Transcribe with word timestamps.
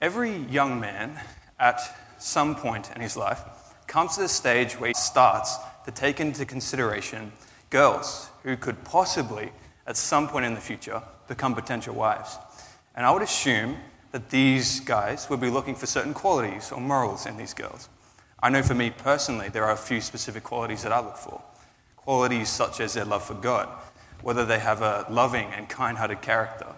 Every 0.00 0.36
young 0.36 0.78
man 0.78 1.20
at 1.58 1.80
some 2.18 2.54
point 2.54 2.90
in 2.94 3.00
his 3.00 3.16
life 3.16 3.40
comes 3.88 4.14
to 4.14 4.20
the 4.20 4.28
stage 4.28 4.74
where 4.74 4.88
he 4.88 4.94
starts 4.94 5.56
to 5.86 5.90
take 5.90 6.20
into 6.20 6.44
consideration 6.44 7.32
girls 7.70 8.30
who 8.44 8.56
could 8.56 8.84
possibly, 8.84 9.50
at 9.88 9.96
some 9.96 10.28
point 10.28 10.44
in 10.44 10.54
the 10.54 10.60
future, 10.60 11.02
become 11.26 11.52
potential 11.52 11.96
wives. 11.96 12.38
And 12.94 13.04
I 13.04 13.10
would 13.10 13.22
assume 13.22 13.76
that 14.12 14.30
these 14.30 14.80
guys 14.80 15.28
would 15.30 15.40
be 15.40 15.50
looking 15.50 15.74
for 15.74 15.86
certain 15.86 16.14
qualities 16.14 16.70
or 16.70 16.80
morals 16.80 17.26
in 17.26 17.36
these 17.36 17.52
girls. 17.52 17.88
I 18.40 18.50
know 18.50 18.62
for 18.62 18.74
me 18.74 18.90
personally, 18.90 19.48
there 19.48 19.64
are 19.64 19.72
a 19.72 19.76
few 19.76 20.00
specific 20.00 20.44
qualities 20.44 20.84
that 20.84 20.92
I 20.92 21.00
look 21.00 21.16
for. 21.16 21.42
Qualities 21.96 22.48
such 22.48 22.80
as 22.80 22.94
their 22.94 23.04
love 23.04 23.24
for 23.24 23.34
God, 23.34 23.68
whether 24.22 24.44
they 24.44 24.60
have 24.60 24.80
a 24.80 25.06
loving 25.10 25.48
and 25.48 25.68
kind 25.68 25.98
hearted 25.98 26.22
character, 26.22 26.68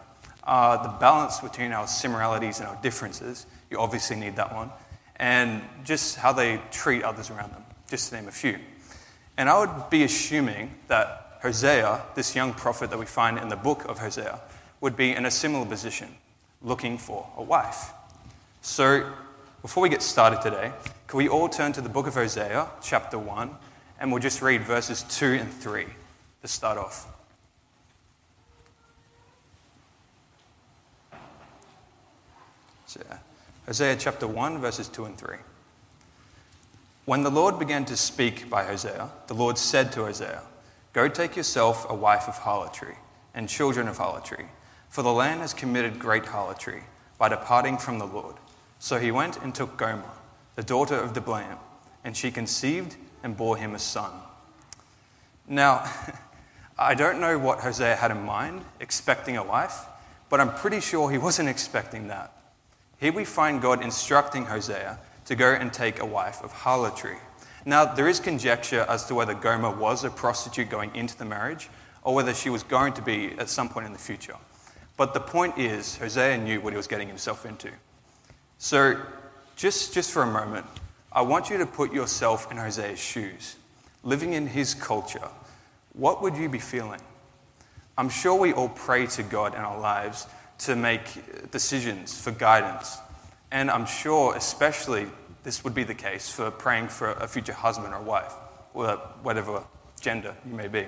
uh, 0.45 0.83
the 0.83 0.89
balance 0.99 1.41
between 1.41 1.73
our 1.73 1.87
similarities 1.87 2.61
and 2.61 2.69
our 2.69 2.79
differences, 2.83 3.47
you 3.71 3.79
obviously 3.79 4.17
need 4.17 4.37
that 4.37 4.55
one, 4.55 4.71
and 5.17 5.63
just 5.85 6.17
how 6.17 6.33
they 6.33 6.61
treat 6.71 7.03
others 7.03 7.31
around 7.31 7.53
them, 7.53 7.65
just 7.89 8.09
to 8.09 8.17
name 8.17 8.29
a 8.29 8.33
few. 8.33 8.59
And 9.37 9.49
I 9.49 9.59
would 9.59 9.91
be 9.91 10.03
assuming 10.03 10.75
that 10.89 11.39
Hosea, 11.43 12.03
this 12.15 12.35
young 12.35 12.53
prophet 12.53 12.91
that 12.91 12.99
we 12.99 13.07
find 13.07 13.39
in 13.39 13.49
the 13.49 13.57
book 13.57 13.85
of 13.87 13.99
Hosea, 13.99 14.41
would 14.81 14.97
be 14.97 15.15
in 15.15 15.27
a 15.27 15.31
similar 15.31 15.67
position, 15.67 16.09
looking 16.63 16.99
for 16.99 17.27
a 17.37 17.43
wife. 17.43 17.93
So, 18.63 19.11
before 19.63 19.83
we 19.83 19.89
get 19.89 20.03
started 20.03 20.41
today, 20.43 20.73
can 21.07 21.19
we 21.19 21.29
all 21.29 21.49
turn 21.49 21.73
to 21.73 21.81
the 21.81 21.89
book 21.89 22.07
of 22.07 22.15
Hosea, 22.15 22.69
chapter 22.83 23.19
1, 23.19 23.51
and 23.99 24.11
we'll 24.11 24.23
just 24.23 24.41
read 24.41 24.63
verses 24.63 25.03
2 25.03 25.27
and 25.27 25.53
3 25.53 25.87
to 26.43 26.49
start 26.49 26.79
off. 26.79 27.07
So, 32.91 33.01
Hosea 33.67 33.95
chapter 33.95 34.27
1, 34.27 34.59
verses 34.59 34.89
2 34.89 35.05
and 35.05 35.17
3. 35.17 35.37
When 37.05 37.23
the 37.23 37.31
Lord 37.31 37.57
began 37.57 37.85
to 37.85 37.97
speak 37.97 38.51
by 38.51 38.65
Hosea, 38.65 39.09
the 39.29 39.35
Lord 39.35 39.59
said 39.59 39.93
to 39.93 40.07
Hosea, 40.07 40.43
Go 40.93 41.07
take 41.07 41.37
yourself 41.37 41.89
a 41.89 41.95
wife 41.95 42.27
of 42.27 42.39
harlotry 42.39 42.97
and 43.33 43.49
children 43.49 43.87
of 43.87 43.99
harlotry, 43.99 44.47
for 44.89 45.03
the 45.03 45.13
land 45.13 45.41
has 45.41 45.55
committed 45.55 46.01
great 46.01 46.27
harlotry 46.27 46.83
by 47.17 47.29
departing 47.29 47.79
from 47.79 48.01
the 48.01 48.09
Lord. 48.09 48.35
So 48.81 48.99
he 48.99 49.13
went 49.13 49.37
and 49.37 49.55
took 49.55 49.77
Gomer, 49.77 50.11
the 50.57 50.65
daughter 50.65 50.97
of 50.97 51.13
Diblaim, 51.13 51.59
and 52.03 52.17
she 52.17 52.33
conceived 52.33 52.97
and 53.23 53.37
bore 53.37 53.57
him 53.57 53.77
a 53.77 53.79
son. 53.79 54.11
Now, 55.47 55.89
I 56.77 56.95
don't 56.95 57.21
know 57.21 57.39
what 57.39 57.61
Hosea 57.61 57.95
had 57.95 58.11
in 58.11 58.25
mind, 58.25 58.65
expecting 58.81 59.37
a 59.37 59.45
wife, 59.45 59.79
but 60.29 60.41
I'm 60.41 60.53
pretty 60.53 60.81
sure 60.81 61.09
he 61.09 61.19
wasn't 61.19 61.49
expecting 61.57 62.09
that. 62.09 62.33
Here 63.01 63.13
we 63.15 63.25
find 63.25 63.63
God 63.63 63.83
instructing 63.83 64.45
Hosea 64.45 64.99
to 65.25 65.35
go 65.35 65.51
and 65.53 65.73
take 65.73 66.01
a 66.01 66.05
wife 66.05 66.45
of 66.45 66.53
harlotry. 66.53 67.17
Now, 67.65 67.87
there 67.87 68.09
is 68.09 68.21
conjecture 68.21 68.85
as 68.91 69.07
to 69.07 69.15
whether 69.15 69.33
Gomer 69.33 69.75
was 69.75 70.05
a 70.05 70.11
prostitute 70.11 70.69
going 70.69 70.95
into 70.95 71.17
the 71.17 71.25
marriage 71.25 71.71
or 72.03 72.15
whether 72.15 72.35
she 72.35 72.51
was 72.51 72.63
going 72.63 72.93
to 72.95 73.03
be 73.03 73.33
at 73.39 73.49
some 73.49 73.71
point 73.71 73.87
in 73.87 73.95
the 73.95 73.99
future. 73.99 74.37
But 74.99 75.15
the 75.15 75.21
point 75.21 75.57
is, 75.57 75.97
Hosea 75.97 76.37
knew 76.37 76.61
what 76.61 76.75
he 76.75 76.77
was 76.77 76.87
getting 76.87 77.09
himself 77.09 77.47
into. 77.47 77.71
So, 78.59 79.01
just, 79.57 79.95
just 79.95 80.11
for 80.11 80.23
a 80.23 80.31
moment, 80.31 80.67
I 81.11 81.23
want 81.23 81.49
you 81.49 81.57
to 81.57 81.67
put 81.67 81.95
yourself 81.95 82.51
in 82.51 82.59
Hosea's 82.59 82.99
shoes. 82.99 83.57
Living 84.05 84.35
in 84.35 84.47
his 84.47 84.75
culture, 84.75 85.29
what 85.95 86.21
would 86.21 86.37
you 86.37 86.51
be 86.51 86.59
feeling? 86.59 87.01
I'm 87.97 88.11
sure 88.11 88.39
we 88.39 88.53
all 88.53 88.69
pray 88.69 89.07
to 89.07 89.23
God 89.23 89.55
in 89.55 89.61
our 89.61 89.81
lives 89.81 90.27
to 90.61 90.77
make 90.77 91.51
decisions 91.51 92.19
for 92.21 92.31
guidance. 92.31 92.99
And 93.51 93.71
I'm 93.71 93.87
sure, 93.87 94.37
especially, 94.37 95.07
this 95.43 95.65
would 95.65 95.75
be 95.75 95.85
the 95.85 95.95
case 95.95 96.29
for 96.29 96.51
praying 96.51 96.89
for 96.89 97.13
a 97.13 97.27
future 97.27 97.53
husband 97.53 97.95
or 97.95 98.01
wife, 98.01 98.33
or 98.75 98.97
whatever 99.23 99.65
gender 100.01 100.35
you 100.47 100.55
may 100.55 100.69
be. 100.69 100.87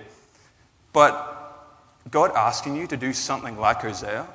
But 0.93 1.39
God 2.11 2.33
asking 2.35 2.77
you 2.77 2.87
to 2.87 2.97
do 2.97 3.13
something 3.13 3.59
like 3.59 3.79
Hosea, 3.79 4.27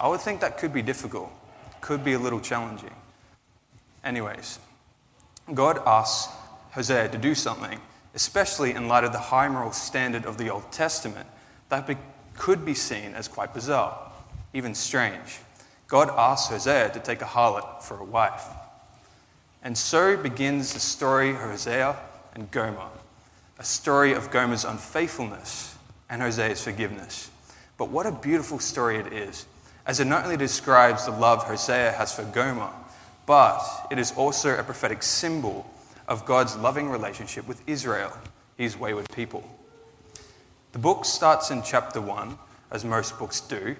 I 0.00 0.08
would 0.08 0.20
think 0.20 0.40
that 0.40 0.58
could 0.58 0.72
be 0.72 0.82
difficult, 0.82 1.30
could 1.80 2.04
be 2.04 2.14
a 2.14 2.18
little 2.18 2.40
challenging. 2.40 2.94
Anyways, 4.04 4.58
God 5.54 5.80
asks 5.86 6.32
Hosea 6.72 7.08
to 7.10 7.18
do 7.18 7.34
something, 7.34 7.80
especially 8.14 8.72
in 8.72 8.88
light 8.88 9.04
of 9.04 9.12
the 9.12 9.18
high 9.18 9.48
moral 9.48 9.72
standard 9.72 10.24
of 10.24 10.36
the 10.36 10.50
Old 10.50 10.70
Testament, 10.72 11.28
that 11.68 11.86
be- 11.86 11.96
could 12.36 12.64
be 12.64 12.74
seen 12.74 13.14
as 13.14 13.28
quite 13.28 13.54
bizarre 13.54 14.08
even 14.52 14.74
strange. 14.74 15.40
God 15.86 16.10
asks 16.10 16.48
Hosea 16.48 16.90
to 16.90 17.00
take 17.00 17.22
a 17.22 17.26
harlot 17.26 17.82
for 17.82 17.98
a 17.98 18.04
wife. 18.04 18.44
And 19.62 19.76
so 19.76 20.16
begins 20.16 20.74
the 20.74 20.80
story 20.80 21.30
of 21.30 21.36
Hosea 21.36 21.96
and 22.34 22.50
Gomer, 22.50 22.88
a 23.58 23.64
story 23.64 24.12
of 24.12 24.30
Gomer's 24.30 24.64
unfaithfulness 24.64 25.76
and 26.08 26.22
Hosea's 26.22 26.62
forgiveness. 26.62 27.30
But 27.76 27.90
what 27.90 28.06
a 28.06 28.12
beautiful 28.12 28.58
story 28.58 28.98
it 28.98 29.12
is, 29.12 29.46
as 29.86 30.00
it 30.00 30.06
not 30.06 30.24
only 30.24 30.36
describes 30.36 31.06
the 31.06 31.12
love 31.12 31.44
Hosea 31.44 31.92
has 31.92 32.14
for 32.14 32.24
Gomer, 32.24 32.70
but 33.26 33.62
it 33.90 33.98
is 33.98 34.12
also 34.12 34.58
a 34.58 34.62
prophetic 34.62 35.02
symbol 35.02 35.70
of 36.06 36.24
God's 36.24 36.56
loving 36.56 36.88
relationship 36.88 37.46
with 37.46 37.62
Israel, 37.66 38.12
his 38.56 38.78
wayward 38.78 39.10
people. 39.12 39.44
The 40.72 40.78
book 40.78 41.04
starts 41.04 41.50
in 41.50 41.62
chapter 41.62 42.00
1, 42.00 42.38
as 42.70 42.84
most 42.84 43.18
books 43.18 43.40
do, 43.40 43.76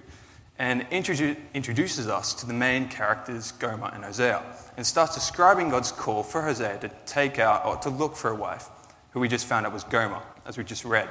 and 0.58 0.82
introdu- 0.90 1.36
introduces 1.54 2.08
us 2.08 2.34
to 2.34 2.46
the 2.46 2.52
main 2.52 2.88
characters, 2.88 3.52
Gomer 3.52 3.90
and 3.94 4.04
Hosea, 4.04 4.42
and 4.76 4.86
starts 4.86 5.14
describing 5.14 5.70
God's 5.70 5.92
call 5.92 6.22
for 6.22 6.42
Hosea 6.42 6.78
to 6.78 6.90
take 7.06 7.38
out 7.38 7.64
or 7.64 7.76
to 7.78 7.90
look 7.90 8.16
for 8.16 8.30
a 8.30 8.34
wife, 8.34 8.68
who 9.10 9.20
we 9.20 9.28
just 9.28 9.46
found 9.46 9.66
out 9.66 9.72
was 9.72 9.84
Gomer, 9.84 10.22
as 10.46 10.58
we 10.58 10.64
just 10.64 10.84
read. 10.84 11.08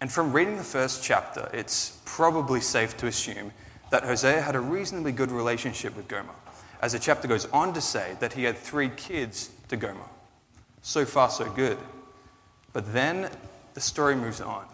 And 0.00 0.10
from 0.10 0.32
reading 0.32 0.56
the 0.56 0.64
first 0.64 1.04
chapter, 1.04 1.50
it's 1.52 2.00
probably 2.04 2.60
safe 2.60 2.96
to 2.98 3.06
assume 3.06 3.52
that 3.90 4.02
Hosea 4.02 4.40
had 4.40 4.56
a 4.56 4.60
reasonably 4.60 5.12
good 5.12 5.30
relationship 5.30 5.96
with 5.96 6.08
Gomer, 6.08 6.34
as 6.80 6.92
the 6.92 6.98
chapter 6.98 7.28
goes 7.28 7.46
on 7.46 7.74
to 7.74 7.80
say 7.80 8.16
that 8.20 8.32
he 8.32 8.44
had 8.44 8.56
three 8.56 8.88
kids 8.88 9.50
to 9.68 9.76
Gomer. 9.76 10.08
So 10.82 11.04
far, 11.04 11.30
so 11.30 11.50
good. 11.50 11.78
But 12.72 12.92
then 12.92 13.30
the 13.74 13.80
story 13.80 14.16
moves 14.16 14.40
on. 14.40 14.66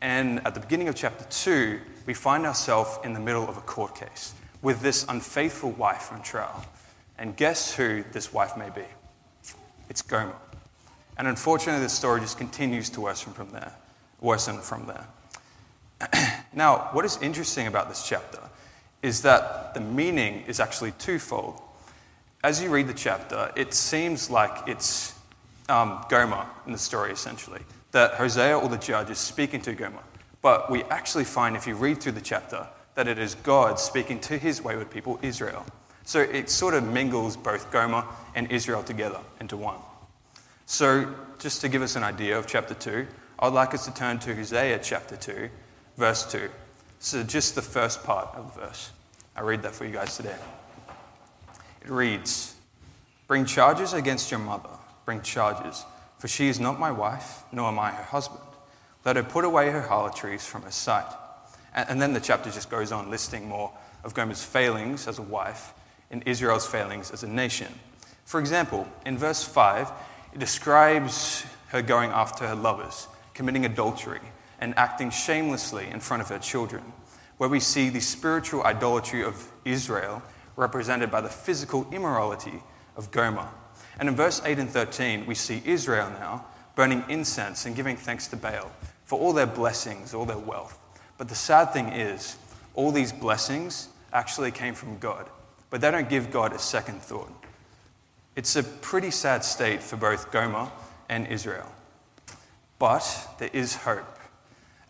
And 0.00 0.46
at 0.46 0.54
the 0.54 0.60
beginning 0.60 0.88
of 0.88 0.94
chapter 0.94 1.24
2, 1.24 1.80
we 2.06 2.14
find 2.14 2.46
ourselves 2.46 2.98
in 3.04 3.14
the 3.14 3.20
middle 3.20 3.48
of 3.48 3.56
a 3.56 3.60
court 3.62 3.96
case 3.96 4.34
with 4.62 4.80
this 4.80 5.04
unfaithful 5.08 5.72
wife 5.72 6.12
on 6.12 6.22
trial. 6.22 6.64
And 7.18 7.36
guess 7.36 7.74
who 7.74 8.04
this 8.12 8.32
wife 8.32 8.56
may 8.56 8.70
be? 8.70 8.84
It's 9.88 10.02
Gomer. 10.02 10.36
And 11.16 11.26
unfortunately, 11.26 11.82
the 11.82 11.88
story 11.88 12.20
just 12.20 12.38
continues 12.38 12.90
to 12.90 13.00
worsen 13.00 13.32
from 13.32 13.50
there, 13.50 13.72
worsen 14.20 14.60
from 14.60 14.86
there. 14.86 16.44
now, 16.54 16.90
what 16.92 17.04
is 17.04 17.18
interesting 17.20 17.66
about 17.66 17.88
this 17.88 18.06
chapter 18.06 18.40
is 19.02 19.22
that 19.22 19.74
the 19.74 19.80
meaning 19.80 20.44
is 20.46 20.60
actually 20.60 20.92
twofold. 20.92 21.60
As 22.44 22.62
you 22.62 22.70
read 22.70 22.86
the 22.86 22.94
chapter, 22.94 23.50
it 23.56 23.74
seems 23.74 24.30
like 24.30 24.68
it's 24.68 25.12
um, 25.68 26.04
Gomer 26.08 26.46
in 26.66 26.72
the 26.72 26.78
story, 26.78 27.10
essentially 27.10 27.62
that 27.98 28.14
Hosea 28.14 28.56
or 28.56 28.68
the 28.68 28.78
judge 28.78 29.10
is 29.10 29.18
speaking 29.18 29.60
to 29.62 29.72
Gomer. 29.72 29.98
But 30.40 30.70
we 30.70 30.84
actually 30.84 31.24
find, 31.24 31.56
if 31.56 31.66
you 31.66 31.74
read 31.74 32.00
through 32.00 32.12
the 32.12 32.20
chapter, 32.20 32.68
that 32.94 33.08
it 33.08 33.18
is 33.18 33.34
God 33.34 33.80
speaking 33.80 34.20
to 34.20 34.38
his 34.38 34.62
wayward 34.62 34.88
people, 34.88 35.18
Israel. 35.20 35.66
So 36.04 36.20
it 36.20 36.48
sort 36.48 36.74
of 36.74 36.84
mingles 36.84 37.36
both 37.36 37.72
Gomer 37.72 38.04
and 38.36 38.52
Israel 38.52 38.84
together 38.84 39.18
into 39.40 39.56
one. 39.56 39.80
So, 40.64 41.12
just 41.40 41.60
to 41.62 41.68
give 41.68 41.82
us 41.82 41.96
an 41.96 42.04
idea 42.04 42.38
of 42.38 42.46
chapter 42.46 42.74
2, 42.74 43.04
I'd 43.40 43.52
like 43.52 43.74
us 43.74 43.84
to 43.86 43.94
turn 43.94 44.20
to 44.20 44.32
Hosea 44.32 44.78
chapter 44.80 45.16
2, 45.16 45.48
verse 45.96 46.30
2. 46.30 46.48
So, 47.00 47.24
just 47.24 47.56
the 47.56 47.62
first 47.62 48.04
part 48.04 48.28
of 48.36 48.54
the 48.54 48.60
verse. 48.60 48.92
I 49.34 49.40
read 49.40 49.62
that 49.62 49.74
for 49.74 49.86
you 49.86 49.92
guys 49.92 50.16
today. 50.16 50.36
It 51.82 51.90
reads 51.90 52.54
Bring 53.26 53.44
charges 53.44 53.92
against 53.92 54.30
your 54.30 54.40
mother, 54.40 54.70
bring 55.04 55.20
charges 55.22 55.84
for 56.18 56.28
she 56.28 56.48
is 56.48 56.58
not 56.58 56.80
my 56.80 56.90
wife, 56.90 57.42
nor 57.52 57.68
am 57.68 57.78
I 57.78 57.90
her 57.90 58.02
husband. 58.02 58.42
Let 59.04 59.16
her 59.16 59.22
put 59.22 59.44
away 59.44 59.70
her 59.70 59.82
harlotries 59.82 60.44
from 60.44 60.62
her 60.62 60.70
sight. 60.70 61.06
And, 61.74 62.02
then 62.02 62.12
the 62.12 62.20
chapter 62.20 62.50
just 62.50 62.70
goes 62.70 62.92
on 62.92 63.10
listing 63.10 63.48
more 63.48 63.72
of 64.02 64.14
Gomer's 64.14 64.42
failings 64.42 65.06
as 65.06 65.18
a 65.18 65.22
wife 65.22 65.72
and 66.10 66.22
Israel's 66.26 66.66
failings 66.66 67.10
as 67.10 67.22
a 67.22 67.28
nation. 67.28 67.72
For 68.24 68.40
example, 68.40 68.88
in 69.06 69.16
verse 69.16 69.44
5, 69.44 69.90
it 70.34 70.38
describes 70.38 71.44
her 71.68 71.82
going 71.82 72.10
after 72.10 72.46
her 72.46 72.54
lovers, 72.54 73.06
committing 73.34 73.64
adultery, 73.64 74.20
and 74.60 74.76
acting 74.76 75.10
shamelessly 75.10 75.86
in 75.88 76.00
front 76.00 76.22
of 76.22 76.28
her 76.28 76.38
children, 76.38 76.82
where 77.36 77.48
we 77.48 77.60
see 77.60 77.88
the 77.88 78.00
spiritual 78.00 78.64
idolatry 78.64 79.22
of 79.22 79.50
Israel 79.64 80.22
represented 80.56 81.10
by 81.10 81.20
the 81.20 81.28
physical 81.28 81.86
immorality 81.92 82.62
of 82.96 83.10
Gomer. 83.12 83.48
And 83.98 84.08
in 84.08 84.14
verse 84.14 84.40
8 84.44 84.58
and 84.58 84.70
13, 84.70 85.26
we 85.26 85.34
see 85.34 85.62
Israel 85.64 86.10
now 86.10 86.46
burning 86.74 87.04
incense 87.08 87.66
and 87.66 87.74
giving 87.74 87.96
thanks 87.96 88.28
to 88.28 88.36
Baal 88.36 88.70
for 89.04 89.18
all 89.18 89.32
their 89.32 89.46
blessings, 89.46 90.14
all 90.14 90.24
their 90.24 90.38
wealth. 90.38 90.78
But 91.16 91.28
the 91.28 91.34
sad 91.34 91.72
thing 91.72 91.88
is, 91.88 92.36
all 92.74 92.92
these 92.92 93.12
blessings 93.12 93.88
actually 94.12 94.52
came 94.52 94.74
from 94.74 94.98
God, 94.98 95.28
but 95.70 95.80
they 95.80 95.90
don't 95.90 96.08
give 96.08 96.30
God 96.30 96.52
a 96.52 96.58
second 96.58 97.02
thought. 97.02 97.32
It's 98.36 98.54
a 98.54 98.62
pretty 98.62 99.10
sad 99.10 99.44
state 99.44 99.82
for 99.82 99.96
both 99.96 100.30
Gomer 100.30 100.70
and 101.08 101.26
Israel. 101.26 101.66
But 102.78 103.34
there 103.38 103.50
is 103.52 103.74
hope 103.74 104.18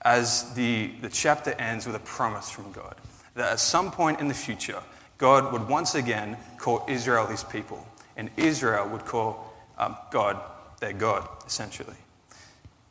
as 0.02 0.52
the, 0.52 0.92
the 1.00 1.08
chapter 1.08 1.52
ends 1.52 1.86
with 1.86 1.96
a 1.96 2.00
promise 2.00 2.50
from 2.50 2.70
God 2.72 2.96
that 3.34 3.52
at 3.52 3.60
some 3.60 3.90
point 3.90 4.20
in 4.20 4.28
the 4.28 4.34
future, 4.34 4.82
God 5.16 5.50
would 5.52 5.66
once 5.66 5.94
again 5.94 6.36
call 6.58 6.84
Israel 6.88 7.26
his 7.26 7.42
people, 7.42 7.86
and 8.18 8.30
Israel 8.36 8.86
would 8.88 9.06
call 9.06 9.54
um, 9.78 9.96
God 10.10 10.38
their 10.80 10.92
God, 10.92 11.26
essentially. 11.46 11.96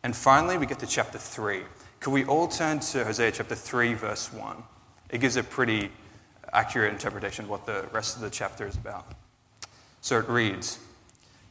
And 0.02 0.16
finally, 0.16 0.58
we 0.58 0.66
get 0.66 0.80
to 0.80 0.88
chapter 0.88 1.20
3. 1.20 1.62
Could 2.00 2.12
we 2.12 2.26
all 2.26 2.48
turn 2.48 2.80
to 2.80 3.04
Hosea 3.04 3.32
chapter 3.34 3.54
3, 3.54 3.94
verse 3.94 4.32
1? 4.32 4.64
It 5.10 5.20
gives 5.20 5.36
a 5.36 5.44
pretty 5.44 5.92
accurate 6.54 6.94
interpretation 6.94 7.46
of 7.46 7.52
what 7.52 7.66
the 7.66 7.88
rest 7.92 8.16
of 8.16 8.22
the 8.22 8.30
chapter 8.30 8.66
is 8.66 8.76
about. 8.76 9.06
So 10.02 10.18
it 10.18 10.30
reads 10.30 10.80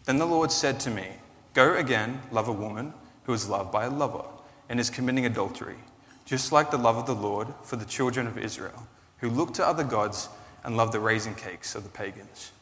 Then 0.07 0.19
the 0.19 0.27
Lord 0.27 0.51
said 0.51 0.81
to 0.81 0.91
me, 0.91 1.09
Go 1.53 1.75
again, 1.75 2.23
love 2.33 2.49
a 2.49 2.53
woman 2.53 2.95
who 3.25 3.33
is 3.35 3.49
loved 3.49 3.73
by 3.73 3.85
a 3.85 3.91
lover 3.91 4.25
and 4.69 4.81
is 4.81 4.89
committing 4.89 5.27
adultery, 5.27 5.77
just 6.25 6.51
like 6.51 6.71
the 6.71 6.79
love 6.79 6.97
of 6.97 7.07
the 7.07 7.15
Lord 7.15 7.49
for 7.63 7.77
the 7.77 7.85
children 7.85 8.27
of 8.27 8.39
Israel, 8.39 8.87
who 9.19 9.29
look 9.29 9.53
to 9.55 9.67
other 9.67 9.85
gods 9.85 10.29
and 10.65 10.77
love 10.77 10.93
the 10.93 11.01
raisin 11.01 11.35
cakes 11.35 11.75
of 11.75 11.83
the 11.83 11.91
pagans. 11.91 12.53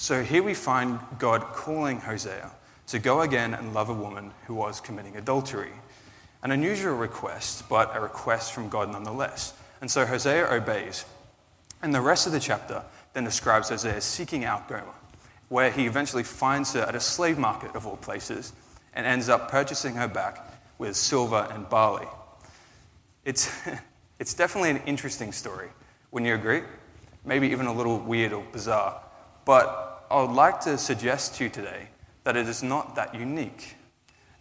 So 0.00 0.22
here 0.22 0.44
we 0.44 0.54
find 0.54 1.00
God 1.18 1.42
calling 1.54 1.98
Hosea 1.98 2.52
to 2.86 3.00
go 3.00 3.22
again 3.22 3.52
and 3.52 3.74
love 3.74 3.88
a 3.88 3.92
woman 3.92 4.30
who 4.46 4.54
was 4.54 4.80
committing 4.80 5.16
adultery. 5.16 5.72
An 6.40 6.52
unusual 6.52 6.94
request, 6.94 7.68
but 7.68 7.96
a 7.96 8.00
request 8.00 8.52
from 8.52 8.68
God 8.68 8.92
nonetheless. 8.92 9.54
And 9.80 9.90
so 9.90 10.06
Hosea 10.06 10.46
obeys. 10.52 11.04
And 11.82 11.92
the 11.92 12.00
rest 12.00 12.28
of 12.28 12.32
the 12.32 12.38
chapter 12.38 12.84
then 13.12 13.24
describes 13.24 13.70
Hosea 13.70 14.00
seeking 14.00 14.44
out 14.44 14.68
Gomer, 14.68 14.84
where 15.48 15.68
he 15.68 15.86
eventually 15.86 16.22
finds 16.22 16.74
her 16.74 16.82
at 16.82 16.94
a 16.94 17.00
slave 17.00 17.36
market 17.36 17.74
of 17.74 17.84
all 17.84 17.96
places 17.96 18.52
and 18.94 19.04
ends 19.04 19.28
up 19.28 19.50
purchasing 19.50 19.96
her 19.96 20.06
back 20.06 20.48
with 20.78 20.94
silver 20.94 21.48
and 21.50 21.68
barley. 21.68 22.06
It's, 23.24 23.50
it's 24.20 24.32
definitely 24.32 24.70
an 24.70 24.82
interesting 24.86 25.32
story. 25.32 25.70
Wouldn't 26.12 26.28
you 26.28 26.36
agree? 26.36 26.62
Maybe 27.24 27.48
even 27.48 27.66
a 27.66 27.74
little 27.74 27.98
weird 27.98 28.32
or 28.32 28.44
bizarre. 28.52 29.02
But 29.44 29.87
I 30.10 30.22
would 30.22 30.34
like 30.34 30.60
to 30.62 30.78
suggest 30.78 31.34
to 31.34 31.44
you 31.44 31.50
today 31.50 31.88
that 32.24 32.34
it 32.34 32.48
is 32.48 32.62
not 32.62 32.94
that 32.94 33.14
unique. 33.14 33.76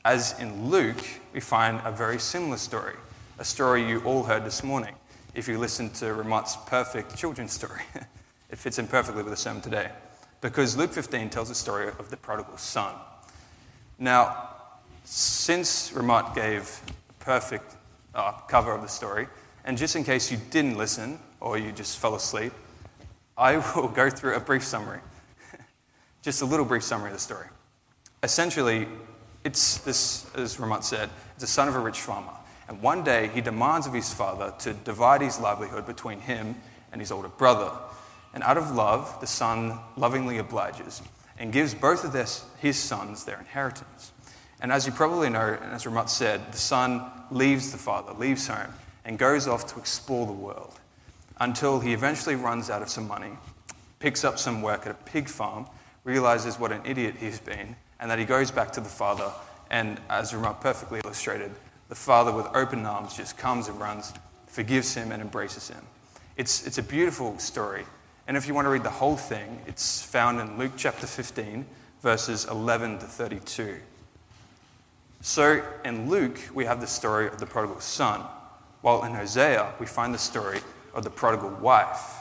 As 0.06 0.40
in 0.40 0.70
Luke, 0.70 1.04
we 1.34 1.42
find 1.42 1.82
a 1.84 1.92
very 1.92 2.20
similar 2.20 2.56
story, 2.56 2.96
a 3.38 3.44
story 3.44 3.86
you 3.86 4.00
all 4.04 4.24
heard 4.24 4.46
this 4.46 4.64
morning. 4.64 4.96
If 5.36 5.50
you 5.50 5.58
listen 5.58 5.90
to 5.96 6.06
Ramat's 6.06 6.56
perfect 6.68 7.18
children's 7.18 7.52
story, 7.52 7.82
it 8.50 8.58
fits 8.58 8.80
in 8.80 8.88
perfectly 8.88 9.24
with 9.24 9.34
the 9.34 9.38
sermon 9.38 9.62
today. 9.62 9.92
Because 10.40 10.78
Luke 10.78 10.94
15 10.94 11.30
tells 11.30 11.50
the 11.50 11.56
story 11.56 11.90
of 12.00 12.10
the 12.10 12.18
prodigal 12.18 12.58
son. 12.58 12.96
Now, 14.00 14.50
since 15.04 15.92
Ramat 15.92 16.34
gave 16.34 16.80
a 17.10 17.24
perfect 17.26 17.76
uh, 18.16 18.32
cover 18.48 18.72
of 18.72 18.82
the 18.82 18.88
story, 18.88 19.28
and 19.66 19.78
just 19.78 19.98
in 19.98 20.06
case 20.06 20.32
you 20.32 20.38
didn't 20.50 20.78
listen 20.78 21.20
or 21.42 21.58
you 21.58 21.74
just 21.74 21.98
fell 21.98 22.16
asleep, 22.16 22.54
I 23.38 23.58
will 23.76 23.90
go 23.90 24.10
through 24.10 24.36
a 24.36 24.40
brief 24.40 24.64
summary. 24.64 25.02
Just 26.22 26.42
a 26.42 26.46
little 26.46 26.66
brief 26.66 26.84
summary 26.84 27.10
of 27.10 27.16
the 27.16 27.20
story. 27.20 27.48
Essentially, 28.24 28.88
it's 29.44 29.78
this, 29.80 30.30
as 30.36 30.58
Ramat 30.58 30.84
said, 30.84 31.10
it's 31.34 31.42
the 31.42 31.48
son 31.48 31.68
of 31.68 31.76
a 31.76 31.80
rich 31.80 32.02
farmer. 32.02 32.34
And 32.68 32.82
one 32.82 33.04
day 33.04 33.30
he 33.34 33.42
demands 33.42 33.88
of 33.88 33.94
his 33.94 34.14
father 34.14 34.54
to 34.60 34.74
divide 34.74 35.22
his 35.22 35.40
livelihood 35.40 35.86
between 35.86 36.20
him 36.20 36.56
and 36.92 37.00
his 37.00 37.12
older 37.12 37.30
brother. 37.30 37.72
And 38.34 38.44
out 38.44 38.58
of 38.58 38.72
love, 38.72 39.18
the 39.22 39.28
son 39.28 39.80
lovingly 39.96 40.38
obliges 40.38 41.02
and 41.40 41.54
gives 41.54 41.74
both 41.74 42.04
of 42.04 42.12
this, 42.12 42.44
his 42.60 42.78
sons 42.78 43.24
their 43.24 43.40
inheritance. 43.40 44.12
And 44.60 44.72
as 44.72 44.86
you 44.86 44.92
probably 44.92 45.30
know, 45.30 45.58
and 45.62 45.72
as 45.72 45.86
Ramat 45.86 46.10
said, 46.10 46.52
the 46.52 46.58
son 46.58 47.04
leaves 47.30 47.72
the 47.72 47.78
father, 47.78 48.14
leaves 48.14 48.48
home, 48.48 48.74
and 49.06 49.18
goes 49.18 49.48
off 49.48 49.68
to 49.74 49.80
explore 49.80 50.26
the 50.26 50.34
world 50.34 50.74
until 51.40 51.80
he 51.80 51.94
eventually 51.94 52.36
runs 52.36 52.70
out 52.70 52.82
of 52.82 52.90
some 52.90 53.08
money, 53.08 53.32
picks 54.00 54.24
up 54.24 54.40
some 54.40 54.62
work 54.62 54.86
at 54.86 54.92
a 54.92 54.96
pig 55.06 55.30
farm, 55.30 55.68
realizes 56.08 56.58
what 56.58 56.72
an 56.72 56.82
idiot 56.86 57.16
he's 57.20 57.40
been, 57.40 57.76
and 58.00 58.10
that 58.10 58.18
he 58.18 58.24
goes 58.24 58.50
back 58.50 58.72
to 58.72 58.80
the 58.80 58.90
father. 58.90 59.30
And 59.70 60.00
as 60.10 60.32
Ramat 60.32 60.62
perfectly 60.62 61.02
illustrated, 61.04 61.52
the 61.90 61.96
father 61.96 62.32
with 62.32 62.48
open 62.56 62.86
arms 62.86 63.16
just 63.16 63.38
comes 63.38 63.68
and 63.68 63.78
runs, 63.80 64.14
forgives 64.48 64.96
him, 64.96 65.12
and 65.12 65.22
embraces 65.22 65.68
him. 65.68 65.84
It's, 66.38 66.66
it's 66.66 66.78
a 66.78 66.84
beautiful 66.84 67.38
story. 67.40 67.86
And 68.26 68.38
if 68.38 68.48
you 68.48 68.54
want 68.54 68.66
to 68.66 68.70
read 68.70 68.84
the 68.84 68.90
whole 68.90 69.18
thing, 69.18 69.60
it's 69.68 70.02
found 70.02 70.40
in 70.40 70.58
Luke 70.58 70.74
chapter 70.78 71.06
15, 71.06 71.66
verses 72.02 72.46
11 72.46 73.00
to 73.00 73.06
32. 73.06 73.76
So 75.22 75.62
in 75.84 76.10
Luke, 76.10 76.40
we 76.54 76.64
have 76.66 76.80
the 76.80 76.88
story 76.88 77.28
of 77.28 77.40
the 77.40 77.46
prodigal 77.46 77.82
son, 77.82 78.22
while 78.82 79.04
in 79.04 79.14
Hosea, 79.14 79.74
we 79.78 79.86
find 79.86 80.14
the 80.14 80.20
story 80.20 80.60
of 80.94 81.04
the 81.04 81.10
prodigal 81.10 81.50
wife, 81.50 82.16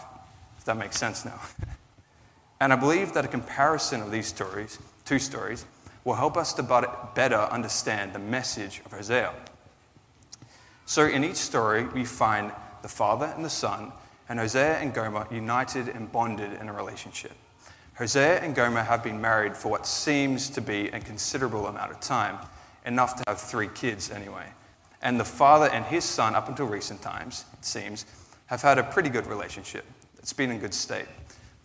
if 0.58 0.64
that 0.64 0.76
makes 0.76 0.98
sense 0.98 1.24
now. 1.24 1.40
and 2.60 2.72
I 2.72 2.76
believe 2.76 3.12
that 3.12 3.24
a 3.24 3.28
comparison 3.28 4.02
of 4.02 4.10
these 4.10 4.26
stories, 4.26 4.78
two 5.04 5.18
stories, 5.18 5.64
will 6.04 6.14
help 6.14 6.36
us 6.36 6.52
to 6.54 6.62
better 7.14 7.36
understand 7.36 8.12
the 8.12 8.18
message 8.18 8.80
of 8.84 8.92
Hosea. 8.92 9.32
So 10.86 11.06
in 11.06 11.24
each 11.24 11.36
story, 11.36 11.84
we 11.86 12.04
find 12.04 12.52
the 12.82 12.88
father 12.88 13.26
and 13.34 13.44
the 13.44 13.50
son, 13.50 13.92
and 14.28 14.38
Hosea 14.38 14.78
and 14.78 14.94
Gomer 14.94 15.26
united 15.30 15.88
and 15.88 16.10
bonded 16.10 16.52
in 16.60 16.68
a 16.68 16.72
relationship. 16.72 17.32
Hosea 17.94 18.40
and 18.40 18.54
Gomer 18.54 18.82
have 18.82 19.02
been 19.02 19.20
married 19.20 19.56
for 19.56 19.68
what 19.68 19.86
seems 19.86 20.48
to 20.50 20.60
be 20.60 20.88
a 20.88 21.00
considerable 21.00 21.66
amount 21.66 21.90
of 21.90 22.00
time 22.00 22.38
enough 22.84 23.16
to 23.16 23.24
have 23.26 23.40
three 23.40 23.68
kids 23.68 24.10
anyway. 24.10 24.46
And 25.02 25.18
the 25.18 25.24
father 25.24 25.68
and 25.70 25.84
his 25.84 26.04
son, 26.04 26.34
up 26.34 26.48
until 26.48 26.66
recent 26.66 27.02
times, 27.02 27.44
it 27.52 27.64
seems, 27.64 28.06
have 28.46 28.62
had 28.62 28.78
a 28.78 28.82
pretty 28.82 29.08
good 29.08 29.26
relationship. 29.26 29.84
It's 30.18 30.32
been 30.32 30.50
in 30.50 30.58
good 30.58 30.74
state. 30.74 31.06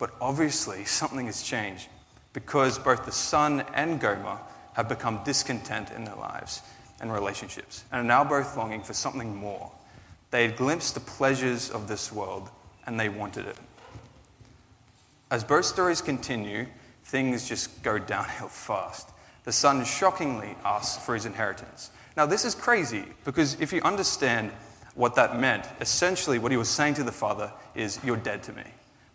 But 0.02 0.14
obviously, 0.20 0.84
something 0.84 1.26
has 1.26 1.44
changed 1.44 1.86
because 2.32 2.76
both 2.76 3.04
the 3.04 3.12
son 3.12 3.64
and 3.72 4.00
Gomer 4.00 4.36
have 4.72 4.88
become 4.88 5.20
discontent 5.22 5.92
in 5.92 6.02
their 6.02 6.16
lives 6.16 6.62
and 7.00 7.12
relationships 7.12 7.84
and 7.92 8.00
are 8.00 8.04
now 8.04 8.24
both 8.24 8.56
longing 8.56 8.82
for 8.82 8.94
something 8.94 9.32
more. 9.32 9.70
They 10.32 10.42
had 10.42 10.56
glimpsed 10.56 10.94
the 10.94 11.00
pleasures 11.00 11.70
of 11.70 11.86
this 11.86 12.10
world 12.10 12.50
and 12.84 12.98
they 12.98 13.10
wanted 13.10 13.46
it. 13.46 13.56
As 15.30 15.44
both 15.44 15.66
stories 15.66 16.02
continue, 16.02 16.66
things 17.04 17.48
just 17.48 17.80
go 17.84 17.96
downhill 17.96 18.48
fast 18.48 19.08
the 19.44 19.52
son 19.52 19.84
shockingly 19.84 20.56
asks 20.64 21.04
for 21.04 21.14
his 21.14 21.26
inheritance. 21.26 21.92
Now, 22.16 22.26
this 22.26 22.44
is 22.44 22.56
crazy 22.56 23.04
because 23.24 23.56
if 23.60 23.72
you 23.72 23.80
understand 23.82 24.50
what 24.96 25.14
that 25.14 25.38
meant, 25.38 25.68
essentially 25.80 26.40
what 26.40 26.50
he 26.50 26.58
was 26.58 26.68
saying 26.68 26.94
to 26.94 27.04
the 27.04 27.12
father 27.12 27.52
is, 27.76 28.00
You're 28.02 28.16
dead 28.16 28.42
to 28.42 28.52
me. 28.52 28.64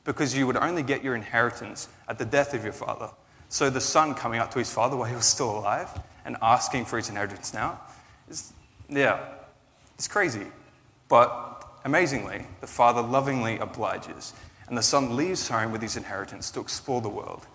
Because 0.07 0.35
you 0.35 0.47
would 0.47 0.57
only 0.57 0.81
get 0.81 1.03
your 1.03 1.15
inheritance 1.15 1.87
at 2.07 2.17
the 2.17 2.25
death 2.25 2.55
of 2.55 2.63
your 2.63 2.73
father. 2.73 3.09
So 3.49 3.69
the 3.69 3.81
son 3.81 4.15
coming 4.15 4.39
up 4.39 4.49
to 4.51 4.59
his 4.59 4.71
father 4.71 4.95
while 4.97 5.07
he 5.09 5.15
was 5.15 5.25
still 5.25 5.59
alive 5.59 5.89
and 6.25 6.37
asking 6.41 6.85
for 6.85 6.97
his 6.97 7.09
inheritance 7.09 7.53
now 7.53 7.79
is, 8.29 8.53
yeah, 8.89 9.19
it's 9.95 10.07
crazy. 10.07 10.47
But 11.09 11.63
amazingly, 11.85 12.47
the 12.61 12.67
father 12.67 13.01
lovingly 13.01 13.59
obliges, 13.59 14.33
and 14.67 14.77
the 14.77 14.81
son 14.81 15.15
leaves 15.15 15.47
home 15.47 15.71
with 15.71 15.81
his 15.81 15.95
inheritance 15.95 16.51
to 16.51 16.59
explore 16.59 17.01
the 17.01 17.09
world, 17.09 17.45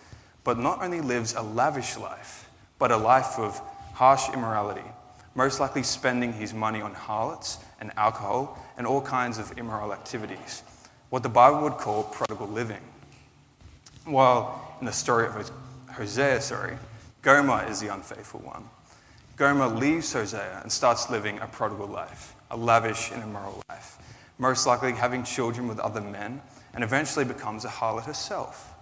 but 0.45 0.59
not 0.59 0.83
only 0.83 1.01
lives 1.01 1.35
a 1.35 1.43
lavish 1.43 1.97
life, 1.97 2.51
but 2.79 2.91
a 2.91 2.97
life 2.97 3.39
of 3.39 3.61
harsh 3.95 4.29
immorality, 4.33 4.85
most 5.35 5.61
likely 5.61 5.83
spending 5.83 6.33
his 6.33 6.55
money 6.55 6.81
on 6.81 6.95
harlots 6.95 7.59
and 7.81 7.93
alcohol 7.97 8.59
and 8.77 8.87
all 8.87 9.01
kinds 9.01 9.39
of 9.39 9.57
immoral 9.59 9.93
activities, 9.93 10.63
what 11.13 11.23
the 11.23 11.29
Bible 11.29 11.61
would 11.61 11.75
call 11.75 12.05
prodigal 12.05 12.47
living. 12.47 12.81
While 14.07 14.77
in 14.81 14.87
the 14.87 14.93
story 14.93 15.27
of 15.27 15.51
Hosea, 15.91 16.41
sorry, 16.41 16.79
Gomer 17.21 17.67
is 17.69 17.81
the 17.81 17.93
unfaithful 17.93 18.41
one. 18.41 18.65
Gomer 19.37 19.67
leaves 19.67 20.11
Hosea 20.15 20.61
and 20.63 20.73
starts 20.73 21.11
living 21.11 21.39
a 21.41 21.47
prodigal 21.47 21.87
life, 21.87 22.35
a 22.51 22.57
lavish 22.57 23.11
and 23.13 23.23
immoral 23.23 23.63
life, 23.69 23.99
most 24.39 24.67
likely 24.67 24.93
having 24.93 25.23
children 25.23 25.69
with 25.69 25.79
other 25.81 26.01
men, 26.01 26.41
and 26.73 26.83
eventually 26.83 27.27
becomes 27.27 27.67
a 27.67 27.69
harlot 27.69 28.07
herself. 28.07 28.73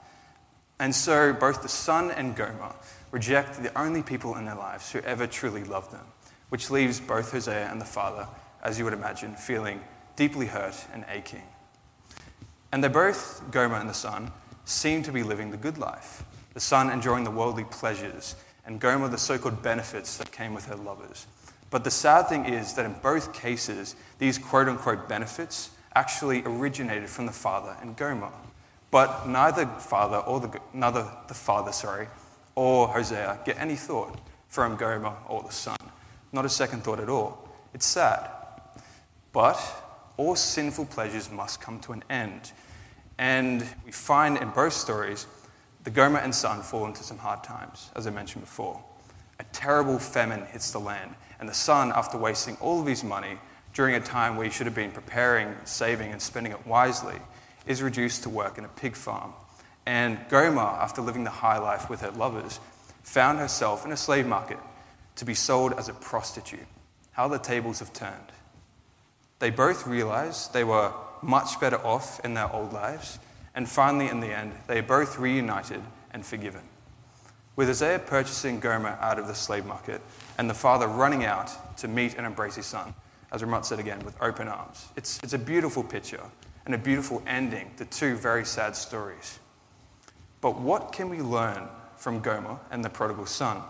And 0.79 0.95
so 0.95 1.33
both 1.33 1.63
the 1.63 1.69
son 1.69 2.13
and 2.13 2.37
Gomer 2.37 2.77
reject 3.11 3.61
the 3.61 3.77
only 3.77 4.05
people 4.05 4.37
in 4.37 4.45
their 4.45 4.55
lives 4.55 4.93
who 4.93 5.01
ever 5.01 5.27
truly 5.27 5.65
loved 5.65 5.91
them, 5.91 6.07
which 6.51 6.71
leaves 6.71 7.01
both 7.01 7.33
Hosea 7.33 7.69
and 7.73 7.81
the 7.81 7.85
father, 7.85 8.29
as 8.63 8.79
you 8.79 8.85
would 8.85 8.95
imagine, 8.95 9.35
feeling 9.35 9.81
deeply 10.15 10.47
hurt 10.47 10.77
and 10.93 11.05
aching. 11.11 11.43
And 12.73 12.83
they 12.85 12.89
both, 12.89 13.43
Gomer 13.51 13.77
and 13.77 13.89
the 13.89 13.95
son, 13.95 14.31
seem 14.65 15.03
to 15.03 15.13
be 15.13 15.23
living 15.23 15.51
the 15.51 15.57
good 15.57 15.79
life, 15.79 16.25
the 16.55 16.61
son 16.61 16.91
enjoying 16.91 17.25
the 17.25 17.31
worldly 17.31 17.65
pleasures, 17.65 18.37
and 18.65 18.81
Gomer 18.81 19.09
the 19.09 19.19
so 19.19 19.39
called 19.39 19.63
benefits 19.63 20.17
that 20.19 20.31
came 20.31 20.55
with 20.55 20.67
her 20.67 20.77
lovers. 20.77 21.27
But 21.71 21.85
the 21.85 21.91
sad 21.91 22.29
thing 22.29 22.47
is 22.47 22.75
that 22.75 22.85
in 22.85 22.95
both 23.03 23.33
cases, 23.33 23.97
these 24.19 24.39
quote 24.39 24.69
unquote 24.69 25.09
benefits 25.09 25.71
actually 25.95 26.43
originated 26.45 27.09
from 27.09 27.27
the 27.27 27.33
father 27.33 27.77
and 27.81 27.97
Gomer. 27.97 28.31
But 28.91 29.29
neither 29.29 29.67
father 29.67 30.19
or 30.19 30.41
the 30.41 30.61
neither 30.73 31.09
the 31.29 31.35
father, 31.35 31.73
sorry, 31.73 32.09
or 32.57 32.89
Hosea 32.89 33.41
get 33.45 33.59
any 33.59 33.77
thought 33.77 34.19
from 34.49 34.77
Gomer 34.77 35.15
or 35.29 35.43
the 35.43 35.53
son. 35.53 35.77
Not 36.33 36.45
a 36.45 36.49
second 36.49 36.83
thought 36.83 37.01
at 37.01 37.09
all. 37.09 37.49
It's 37.73 37.87
sad. 37.87 38.29
But 39.33 39.61
all 40.21 40.37
sinful 40.37 40.85
pleasures 40.85 41.31
must 41.31 41.63
come 41.63 41.81
to 41.81 41.93
an 41.93 42.05
end. 42.11 42.53
And 43.17 43.67
we 43.87 43.91
find 43.91 44.37
in 44.37 44.51
both 44.51 44.75
stories 44.75 45.27
the 45.83 45.91
Gomer 45.91 46.19
and 46.19 46.35
son 46.35 46.61
fall 46.61 46.85
into 46.85 47.03
some 47.03 47.17
hard 47.17 47.43
times, 47.43 47.91
as 47.97 48.07
I 48.07 48.11
mentioned 48.11 48.45
before. 48.45 48.85
A 49.39 49.45
terrible 49.45 49.99
famine 49.99 50.45
hits 50.45 50.73
the 50.73 50.79
land, 50.79 51.15
and 51.39 51.49
the 51.49 51.55
son, 51.55 51.91
after 51.97 52.19
wasting 52.19 52.59
all 52.61 52.83
of 52.83 52.87
his 52.87 53.03
money 53.03 53.39
during 53.73 53.95
a 53.95 54.01
time 54.01 54.37
where 54.37 54.45
he 54.45 54.53
should 54.53 54.67
have 54.67 54.75
been 54.75 54.93
preparing, 54.93 55.55
saving, 55.65 56.13
and 56.13 56.21
spending 56.21 56.53
it 56.53 56.67
wisely, 56.67 57.17
is 57.67 57.83
reduced 57.83 58.23
to 58.25 58.29
work 58.29 58.59
in 58.59 58.67
a 58.67 58.69
pig 58.69 58.97
farm. 58.97 59.33
And 59.87 60.19
Gomer, 60.29 60.61
after 60.61 61.01
living 61.01 61.25
the 61.25 61.31
high 61.31 61.59
life 61.59 61.89
with 61.89 62.03
her 62.03 62.11
lovers, 62.11 62.61
found 63.05 63.39
herself 63.39 63.87
in 63.87 63.93
a 63.93 63.97
slave 63.97 64.27
market 64.27 64.59
to 65.17 65.25
be 65.25 65.33
sold 65.33 65.73
as 65.79 65.89
a 65.89 65.95
prostitute. 65.95 66.67
How 67.13 67.27
the 67.27 67.39
tables 67.39 67.79
have 67.79 67.95
turned. 67.95 68.33
They 69.41 69.51
both 69.51 69.87
realized 69.87 70.53
they 70.53 70.65
were 70.65 70.93
much 71.23 71.59
better 71.61 71.85
off 71.85 72.21
in 72.25 72.35
their 72.35 72.53
old 72.53 72.73
lives, 72.73 73.19
and 73.55 73.69
finally, 73.69 74.09
in 74.09 74.21
the 74.21 74.29
end, 74.29 74.53
they 74.69 74.79
are 74.79 74.83
both 74.83 75.19
reunited 75.19 75.83
and 76.13 76.25
forgiven. 76.25 76.63
With 77.57 77.69
Isaiah 77.69 77.99
purchasing 77.99 78.61
Gomer 78.61 78.97
out 79.01 79.19
of 79.19 79.27
the 79.27 79.35
slave 79.35 79.67
market, 79.67 80.01
and 80.39 80.49
the 80.49 80.55
father 80.55 80.87
running 80.87 81.25
out 81.25 81.77
to 81.79 81.89
meet 81.89 82.15
and 82.15 82.27
embrace 82.27 82.55
his 82.55 82.67
son, 82.67 82.95
as 83.33 83.43
Ramat 83.43 83.65
said 83.65 83.79
again, 83.79 84.05
with 84.05 84.15
open 84.23 84.47
arms. 84.47 84.89
It's, 84.97 85.19
it's 85.23 85.33
a 85.33 85.39
beautiful 85.39 85.83
picture 85.83 86.23
and 86.67 86.75
a 86.75 86.79
beautiful 86.79 87.23
ending 87.27 87.71
to 87.79 87.85
two 87.87 88.17
very 88.17 88.45
sad 88.45 88.77
stories. 88.77 89.39
But 90.41 90.59
what 90.59 90.93
can 90.93 91.09
we 91.09 91.21
learn 91.21 91.69
from 91.97 92.21
Gomer 92.21 92.59
and 92.71 92.85
the 92.85 92.91
prodigal 92.91 93.27
son? 93.27 93.63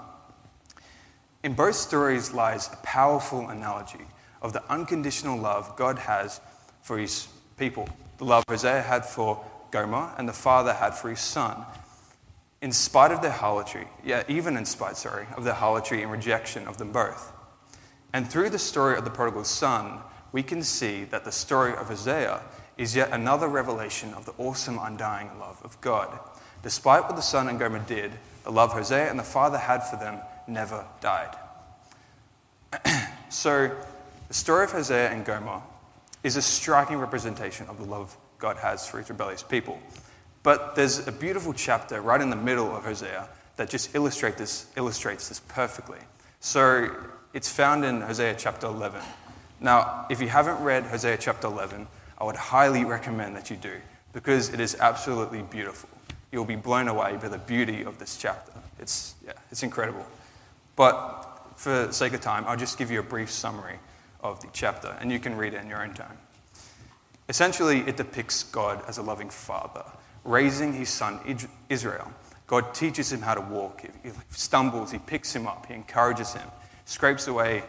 In 1.43 1.55
both 1.55 1.77
stories 1.77 2.33
lies 2.33 2.69
a 2.73 2.77
powerful 2.85 3.49
analogy 3.49 4.07
of 4.43 4.53
the 4.53 4.63
unconditional 4.71 5.39
love 5.39 5.77
God 5.77 5.99
has 5.99 6.41
for 6.83 6.99
his 6.99 7.29
people. 7.59 7.89
The 8.19 8.25
love 8.25 8.45
Hosea 8.49 8.83
had 8.83 9.05
for 9.05 9.45
Gomer 9.71 10.13
and 10.19 10.29
the 10.29 10.33
father 10.33 10.73
had 10.73 10.95
for 10.95 11.11
his 11.11 11.21
son. 11.21 11.65
In 12.63 12.73
spite 12.73 13.13
of 13.13 13.23
their 13.23 13.31
harlotry, 13.31 13.87
yeah, 14.05 14.23
even 14.29 14.57
in 14.57 14.65
spite, 14.67 14.97
sorry, 14.97 15.27
of 15.37 15.45
their 15.45 15.55
harlotry 15.55 16.03
and 16.03 16.11
rejection 16.11 16.67
of 16.67 16.77
them 16.77 16.93
both. 16.93 17.33
And 18.13 18.29
through 18.29 18.51
the 18.51 18.59
story 18.59 18.99
of 18.99 19.05
the 19.05 19.11
prodigal 19.11 19.45
son, 19.45 20.01
we 20.33 20.43
can 20.43 20.63
see 20.63 21.05
that 21.05 21.25
the 21.25 21.33
story 21.33 21.73
of 21.73 21.89
Hosea 21.89 22.43
is 22.77 22.97
yet 22.97 23.11
another 23.13 23.49
revelation 23.49 24.13
of 24.15 24.27
the 24.27 24.33
awesome, 24.39 24.79
undying 24.81 25.39
love 25.39 25.61
of 25.65 25.81
God. 25.81 26.19
Despite 26.63 27.05
what 27.05 27.17
the 27.17 27.23
son 27.23 27.49
and 27.49 27.59
Gomer 27.59 27.79
did, 27.81 28.13
the 28.45 28.53
love 28.53 28.73
Hosea 28.73 29.09
and 29.09 29.19
the 29.19 29.25
father 29.25 29.59
had 29.59 29.81
for 29.81 29.97
them 29.97 30.19
never 30.47 30.85
died. 31.01 31.37
so, 33.29 33.75
the 34.31 34.35
story 34.35 34.63
of 34.63 34.71
Hosea 34.71 35.11
and 35.11 35.25
Gomer 35.25 35.61
is 36.23 36.37
a 36.37 36.43
striking 36.43 36.99
representation 36.99 37.67
of 37.67 37.79
the 37.79 37.85
love 37.85 38.17
God 38.39 38.59
has 38.59 38.87
for 38.87 38.99
his 38.99 39.11
rebellious 39.11 39.43
people. 39.43 39.81
But 40.45 40.77
there's 40.77 41.05
a 41.09 41.11
beautiful 41.11 41.53
chapter 41.53 42.01
right 42.01 42.21
in 42.21 42.31
the 42.31 42.37
middle 42.37 42.73
of 42.73 42.85
Hosea 42.85 43.29
that 43.57 43.69
just 43.69 43.93
illustrate 43.93 44.37
this, 44.37 44.67
illustrates 44.77 45.29
this 45.29 45.41
perfectly. 45.41 45.99
So 46.39 46.95
it's 47.35 47.49
found 47.49 47.85
in 47.85 48.03
Hosea 48.03 48.37
chapter 48.39 48.69
11. 48.69 49.03
Now, 49.59 50.07
if 50.09 50.21
you 50.21 50.29
haven't 50.29 50.63
read 50.63 50.85
Hosea 50.85 51.17
chapter 51.17 51.49
11, 51.49 51.89
I 52.17 52.23
would 52.23 52.37
highly 52.37 52.85
recommend 52.85 53.35
that 53.35 53.51
you 53.51 53.57
do 53.57 53.79
because 54.13 54.55
it 54.55 54.61
is 54.61 54.77
absolutely 54.77 55.43
beautiful. 55.43 55.89
You'll 56.31 56.45
be 56.45 56.55
blown 56.55 56.87
away 56.87 57.19
by 57.21 57.27
the 57.27 57.39
beauty 57.39 57.83
of 57.83 57.99
this 57.99 58.17
chapter. 58.17 58.53
It's, 58.79 59.17
yeah, 59.27 59.33
it's 59.51 59.65
incredible. 59.65 60.07
But 60.77 61.51
for 61.57 61.87
the 61.87 61.93
sake 61.93 62.13
of 62.13 62.21
time, 62.21 62.45
I'll 62.47 62.57
just 62.57 62.79
give 62.79 62.93
you 62.93 63.01
a 63.01 63.03
brief 63.03 63.29
summary 63.29 63.81
of 64.23 64.41
the 64.41 64.49
chapter, 64.53 64.97
and 65.01 65.11
you 65.11 65.19
can 65.19 65.37
read 65.37 65.55
it 65.55 65.63
in 65.63 65.69
your 65.69 65.83
own 65.83 65.95
time. 65.95 66.19
Essentially, 67.29 67.81
it 67.81 67.97
depicts 67.97 68.43
God 68.43 68.83
as 68.89 68.99
a 68.99 69.03
loving 69.03 69.31
father, 69.31 69.85
raising 70.25 70.73
his 70.73 70.89
son 70.89 71.21
Israel. 71.69 72.13
God 72.47 72.75
teaches 72.75 73.13
him 73.13 73.21
how 73.21 73.35
to 73.35 73.41
walk. 73.41 73.85
If 74.03 74.17
he 74.17 74.23
stumbles, 74.31 74.91
he 74.91 74.99
picks 74.99 75.35
him 75.35 75.47
up, 75.47 75.67
he 75.67 75.75
encourages 75.75 76.35
him, 76.35 76.49
scrapes 76.85 77.29
away 77.29 77.63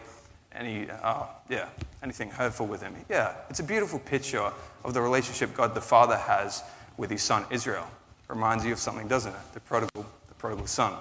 any, 0.54 0.90
uh, 0.90 1.24
yeah, 1.48 1.68
anything 2.02 2.30
hurtful 2.30 2.66
with 2.66 2.82
him. 2.82 2.94
Yeah, 3.08 3.34
it's 3.48 3.60
a 3.60 3.64
beautiful 3.64 4.00
picture 4.00 4.50
of 4.84 4.94
the 4.94 5.00
relationship 5.00 5.54
God 5.54 5.74
the 5.74 5.80
Father 5.80 6.16
has 6.16 6.64
with 6.96 7.10
his 7.10 7.22
son 7.22 7.44
Israel. 7.50 7.86
Reminds 8.28 8.64
you 8.64 8.72
of 8.72 8.78
something, 8.78 9.08
doesn't 9.08 9.32
it? 9.32 9.54
The 9.54 9.60
prodigal, 9.60 10.06
the 10.28 10.34
prodigal 10.34 10.66
son. 10.66 10.94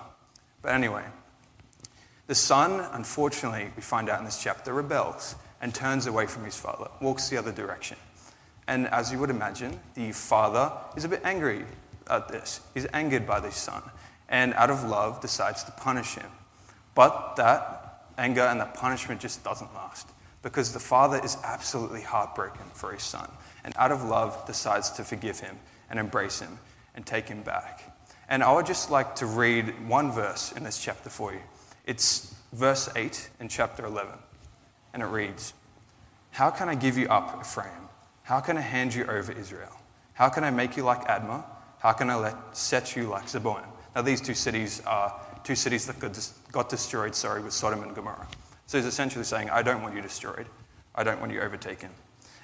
But 0.62 0.74
anyway, 0.74 1.03
the 2.32 2.36
son, 2.36 2.80
unfortunately, 2.94 3.70
we 3.76 3.82
find 3.82 4.08
out 4.08 4.20
in 4.20 4.24
this 4.24 4.42
chapter, 4.42 4.74
rebels 4.74 5.36
and 5.60 5.76
turns 5.76 6.08
away 6.08 6.26
from 6.26 6.46
his 6.46 6.58
father, 6.58 6.88
walks 7.02 7.28
the 7.28 7.36
other 7.36 7.52
direction. 7.52 7.98
And 8.70 8.88
as 8.88 9.12
you 9.12 9.20
would 9.20 9.30
imagine, 9.30 9.78
the 9.96 10.14
father 10.14 10.72
is 10.96 11.04
a 11.04 11.10
bit 11.10 11.20
angry 11.26 11.66
at 12.10 12.30
this. 12.30 12.62
He's 12.74 12.88
angered 12.94 13.28
by 13.28 13.42
this 13.42 13.58
son, 13.58 13.84
and 14.30 14.54
out 14.54 14.70
of 14.70 14.86
love 14.86 15.20
decides 15.20 15.66
to 15.66 15.74
punish 15.74 16.16
him. 16.16 16.32
But 16.96 17.36
that 17.36 18.06
anger 18.18 18.44
and 18.44 18.62
that 18.62 18.76
punishment 18.76 19.20
just 19.20 19.44
doesn't 19.44 19.74
last 19.74 20.08
because 20.42 20.72
the 20.72 20.80
father 20.80 21.20
is 21.22 21.36
absolutely 21.44 22.02
heartbroken 22.02 22.68
for 22.74 22.94
his 22.94 23.04
son, 23.04 23.30
and 23.66 23.74
out 23.76 23.92
of 23.92 24.06
love 24.06 24.46
decides 24.48 24.90
to 24.92 25.04
forgive 25.04 25.42
him 25.42 25.60
and 25.90 26.00
embrace 26.00 26.40
him 26.40 26.60
and 26.96 27.06
take 27.06 27.28
him 27.28 27.42
back. 27.42 27.94
And 28.30 28.42
I 28.42 28.54
would 28.54 28.68
just 28.68 28.90
like 28.90 29.16
to 29.16 29.26
read 29.26 29.86
one 29.86 30.14
verse 30.14 30.54
in 30.54 30.64
this 30.64 30.82
chapter 30.82 31.10
for 31.10 31.34
you. 31.34 31.42
It's 31.91 32.33
verse 32.53 32.88
8 32.95 33.31
in 33.41 33.50
chapter 33.50 33.86
11. 33.86 34.13
And 34.93 35.03
it 35.03 35.07
reads 35.07 35.53
How 36.29 36.50
can 36.50 36.69
I 36.69 36.75
give 36.75 36.98
you 36.98 37.10
up, 37.10 37.41
Ephraim? 37.41 37.89
How 38.24 38.39
can 38.39 38.57
I 38.57 38.62
hand 38.62 38.95
you 38.95 39.03
over, 39.07 39.33
Israel? 39.33 39.75
How 40.13 40.29
can 40.29 40.45
I 40.45 40.51
make 40.51 40.77
you 40.77 40.83
like 40.83 41.05
Admah? 41.10 41.43
How 41.79 41.91
can 41.91 42.10
I 42.10 42.15
let, 42.15 42.36
set 42.55 42.95
you 42.95 43.10
like 43.10 43.25
Zeboim? 43.25 43.65
Now, 43.93 44.03
these 44.03 44.21
two 44.21 44.33
cities 44.33 44.81
are 44.88 45.19
two 45.43 45.53
cities 45.53 45.86
that 45.88 46.00
got 46.53 46.69
destroyed, 46.69 47.13
sorry, 47.13 47.41
with 47.41 47.51
Sodom 47.51 47.83
and 47.83 47.93
Gomorrah. 47.93 48.29
So 48.67 48.77
he's 48.77 48.88
essentially 48.88 49.25
saying, 49.25 49.50
I 49.50 49.62
don't 49.62 49.81
want 49.81 49.93
you 49.93 50.01
destroyed. 50.01 50.45
I 50.95 51.03
don't 51.03 51.19
want 51.19 51.33
you 51.33 51.41
overtaken. 51.41 51.89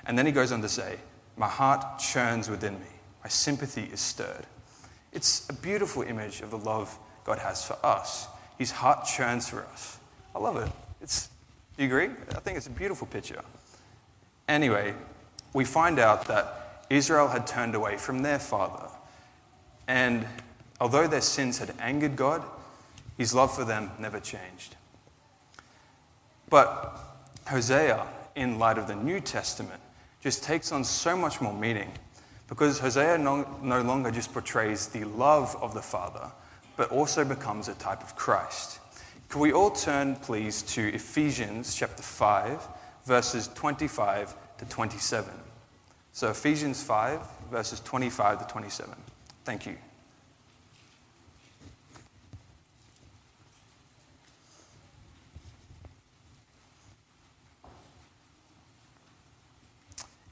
And 0.08 0.20
then 0.20 0.26
he 0.26 0.34
goes 0.34 0.52
on 0.52 0.62
to 0.62 0.68
say, 0.68 0.98
My 1.38 1.48
heart 1.48 2.00
churns 2.00 2.50
within 2.50 2.74
me. 2.82 2.92
My 3.24 3.30
sympathy 3.30 3.86
is 3.94 4.02
stirred. 4.02 4.46
It's 5.14 5.50
a 5.50 5.54
beautiful 5.54 6.04
image 6.04 6.42
of 6.42 6.52
the 6.52 6.58
love 6.58 7.00
God 7.24 7.40
has 7.40 7.64
for 7.64 7.78
us. 7.82 8.28
His 8.58 8.72
heart 8.72 9.06
churns 9.06 9.48
for 9.50 9.64
us. 9.66 10.00
I 10.36 10.40
love 10.40 10.58
it. 10.58 10.72
It's, 11.02 11.30
do 11.78 11.84
you 11.84 11.90
agree? 11.90 12.16
I 12.32 12.40
think 12.40 12.58
it's 12.58 12.68
a 12.68 12.72
beautiful 12.72 13.08
picture. 13.08 13.42
Anyway, 14.48 14.94
we 15.54 15.66
find 15.66 16.00
out 16.00 16.26
that 16.28 16.86
Israel 16.90 17.28
had 17.28 17.46
turned 17.46 17.76
away 17.76 17.98
from 17.98 18.22
their 18.22 18.40
father. 18.40 18.88
And 19.88 20.26
although 20.80 21.08
their 21.08 21.22
sins 21.22 21.60
had 21.60 21.74
angered 21.80 22.16
God, 22.16 22.44
his 23.18 23.34
love 23.34 23.54
for 23.54 23.66
them 23.66 23.92
never 24.00 24.20
changed. 24.20 24.76
But 26.50 26.98
Hosea, 27.48 28.08
in 28.36 28.60
light 28.60 28.78
of 28.78 28.88
the 28.88 28.96
New 28.96 29.20
Testament, 29.20 29.82
just 30.22 30.44
takes 30.44 30.72
on 30.72 30.84
so 30.84 31.16
much 31.18 31.42
more 31.42 31.54
meaning 31.54 31.92
because 32.48 32.80
Hosea 32.80 33.18
no, 33.18 33.48
no 33.62 33.82
longer 33.82 34.12
just 34.12 34.34
portrays 34.34 34.88
the 34.88 35.04
love 35.04 35.56
of 35.62 35.74
the 35.74 35.82
Father, 35.82 36.32
but 36.78 36.92
also 36.92 37.26
becomes 37.26 37.68
a 37.68 37.74
type 37.74 38.04
of 38.04 38.16
Christ. 38.16 38.80
Can 39.30 39.42
we 39.42 39.52
all 39.52 39.72
turn, 39.72 40.16
please, 40.16 40.62
to 40.62 40.94
Ephesians 40.94 41.76
chapter 41.76 42.04
5, 42.04 42.66
verses 43.04 43.50
25 43.50 44.34
to 44.60 44.66
27? 44.66 45.34
So, 46.14 46.30
Ephesians 46.30 46.82
5, 46.82 47.20
verses 47.52 47.82
25 47.82 48.48
to 48.48 48.54
27. 48.54 48.96
Thank 49.44 49.66
you. 49.66 49.76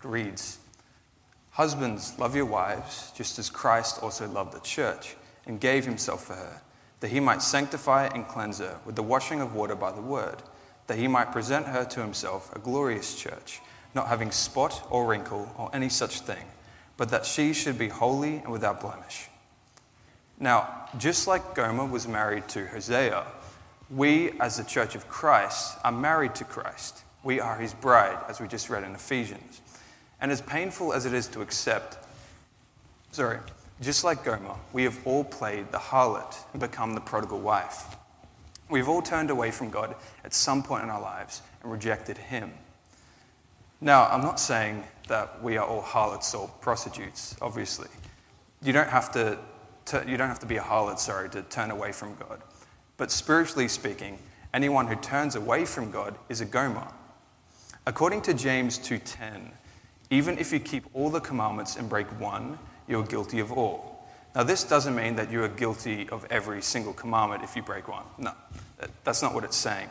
It 0.04 0.08
reads 0.08 0.60
Husbands, 1.52 2.14
love 2.20 2.36
your 2.36 2.46
wives, 2.46 3.12
just 3.16 3.40
as 3.40 3.50
Christ 3.50 4.04
also 4.04 4.28
loved 4.28 4.54
the 4.54 4.60
church 4.60 5.16
and 5.46 5.60
gave 5.60 5.86
himself 5.86 6.25
for 6.25 6.34
her, 6.34 6.62
that 7.00 7.10
he 7.10 7.20
might 7.20 7.42
sanctify 7.42 8.08
and 8.08 8.28
cleanse 8.28 8.60
her 8.60 8.80
with 8.86 8.96
the 8.96 9.04
washing 9.04 9.42
of 9.42 9.54
water 9.54 9.75
by 9.75 9.92
the 9.92 10.02
word, 10.02 10.42
that 10.88 10.98
he 10.98 11.08
might 11.08 11.32
present 11.32 11.68
her 11.68 11.84
to 11.86 12.02
himself 12.02 12.56
a 12.56 12.60
glorious 12.60 13.16
church, 13.16 13.60
not 13.94 14.08
having 14.08 14.32
spot 14.32 14.88
or 14.90 15.06
wrinkle 15.06 15.52
or 15.58 15.70
any 15.74 15.90
such 15.90 16.22
thing, 16.22 16.46
but 16.98 17.10
that 17.10 17.25
she 17.25 17.54
should 17.54 17.78
be 17.78 17.90
holy 17.90 18.38
and 18.38 18.50
without 18.50 18.82
blemish. 18.82 19.28
Now, 20.40 20.88
just 20.98 21.28
like 21.28 21.56
Gomer 21.56 21.86
was 21.86 22.08
married 22.08 22.48
to 22.50 22.68
Hosea, 22.68 23.25
we 23.90 24.32
as 24.40 24.58
the 24.58 24.64
church 24.64 24.96
of 24.96 25.08
Christ 25.08 25.78
are 25.84 25.92
married 25.92 26.36
to 26.36 26.44
Christ. 26.44 27.04
We 27.24 27.40
are 27.40 27.58
his 27.58 27.74
bride, 27.74 28.18
as 28.28 28.40
we 28.40 28.48
just 28.48 28.70
read 28.70 28.84
in 28.84 28.94
Ephesians. 28.94 29.62
And 30.20 30.32
as 30.32 30.42
painful 30.42 30.94
as 30.94 31.06
it 31.06 31.14
is 31.14 31.28
to 31.30 31.42
accept, 31.42 31.98
sorry, 33.12 33.40
Just 33.82 34.03
like 34.05 34.24
Gomer, 34.24 34.55
we 34.72 34.84
have 34.84 34.98
all 35.05 35.24
played 35.24 35.72
the 35.72 35.77
harlot 35.77 36.38
and 36.53 36.62
become 36.62 36.96
the 36.96 37.01
prodigal 37.01 37.39
wife. 37.39 37.96
We've 38.70 38.88
all 38.88 39.01
turned 39.01 39.29
away 39.29 39.51
from 39.51 39.70
God 39.70 39.96
at 40.24 40.34
some 40.34 40.63
point 40.63 40.84
in 40.84 40.89
our 40.89 41.01
lives 41.01 41.41
and 41.62 41.72
rejected 41.72 42.17
Him. 42.17 42.51
Now, 43.82 44.08
I'm 44.08 44.22
not 44.22 44.39
saying 44.39 44.84
that 45.10 45.44
we 45.44 45.58
are 45.58 45.65
all 45.65 45.82
harlots 45.82 46.34
or 46.34 46.48
prostitutes, 46.62 47.36
obviously. 47.41 47.89
You 48.63 48.72
don't 48.74 48.89
have 48.89 49.12
to, 49.12 49.38
you 50.08 50.17
don't 50.17 50.29
have 50.29 50.39
to 50.39 50.46
be 50.46 50.55
a 50.55 50.62
harlot, 50.62 50.98
sorry, 50.98 51.29
to 51.32 51.41
turn 51.44 51.70
away 51.70 51.91
from 51.91 52.15
God. 52.15 52.41
But 52.98 53.12
spiritually 53.12 53.67
speaking, 53.67 54.17
anyone 54.53 54.88
who 54.88 54.96
turns 54.96 55.36
away 55.36 55.65
from 55.65 55.91
God 55.91 56.17
is 56.29 56.39
a 56.39 56.46
Gomer. 56.46 56.88
According 57.86 58.22
to 58.24 58.34
James 58.34 58.79
2:10, 58.79 59.51
even 60.10 60.38
if 60.39 60.53
you 60.53 60.60
keep 60.60 60.86
all 60.94 61.10
the 61.10 61.20
commandments 61.20 61.75
and 61.75 61.89
break 61.89 62.08
one, 62.20 62.58
you're 62.88 63.04
guilty 63.04 63.39
of 63.39 63.51
all. 63.51 64.06
Now, 64.36 64.44
this 64.44 64.63
doesn't 64.63 64.96
mean 64.96 65.15
that 65.15 65.32
you 65.32 65.44
are 65.44 65.48
guilty 65.48 66.10
of 66.10 66.25
every 66.30 66.62
single 66.62 66.94
commandment 66.94 67.44
if 67.44 67.56
you 67.56 67.62
break 67.62 67.88
one. 67.88 68.04
No, 68.18 68.34
that's 69.04 69.22
not 69.22 69.34
what 69.34 69.44
it's 69.44 69.56
saying. 69.56 69.88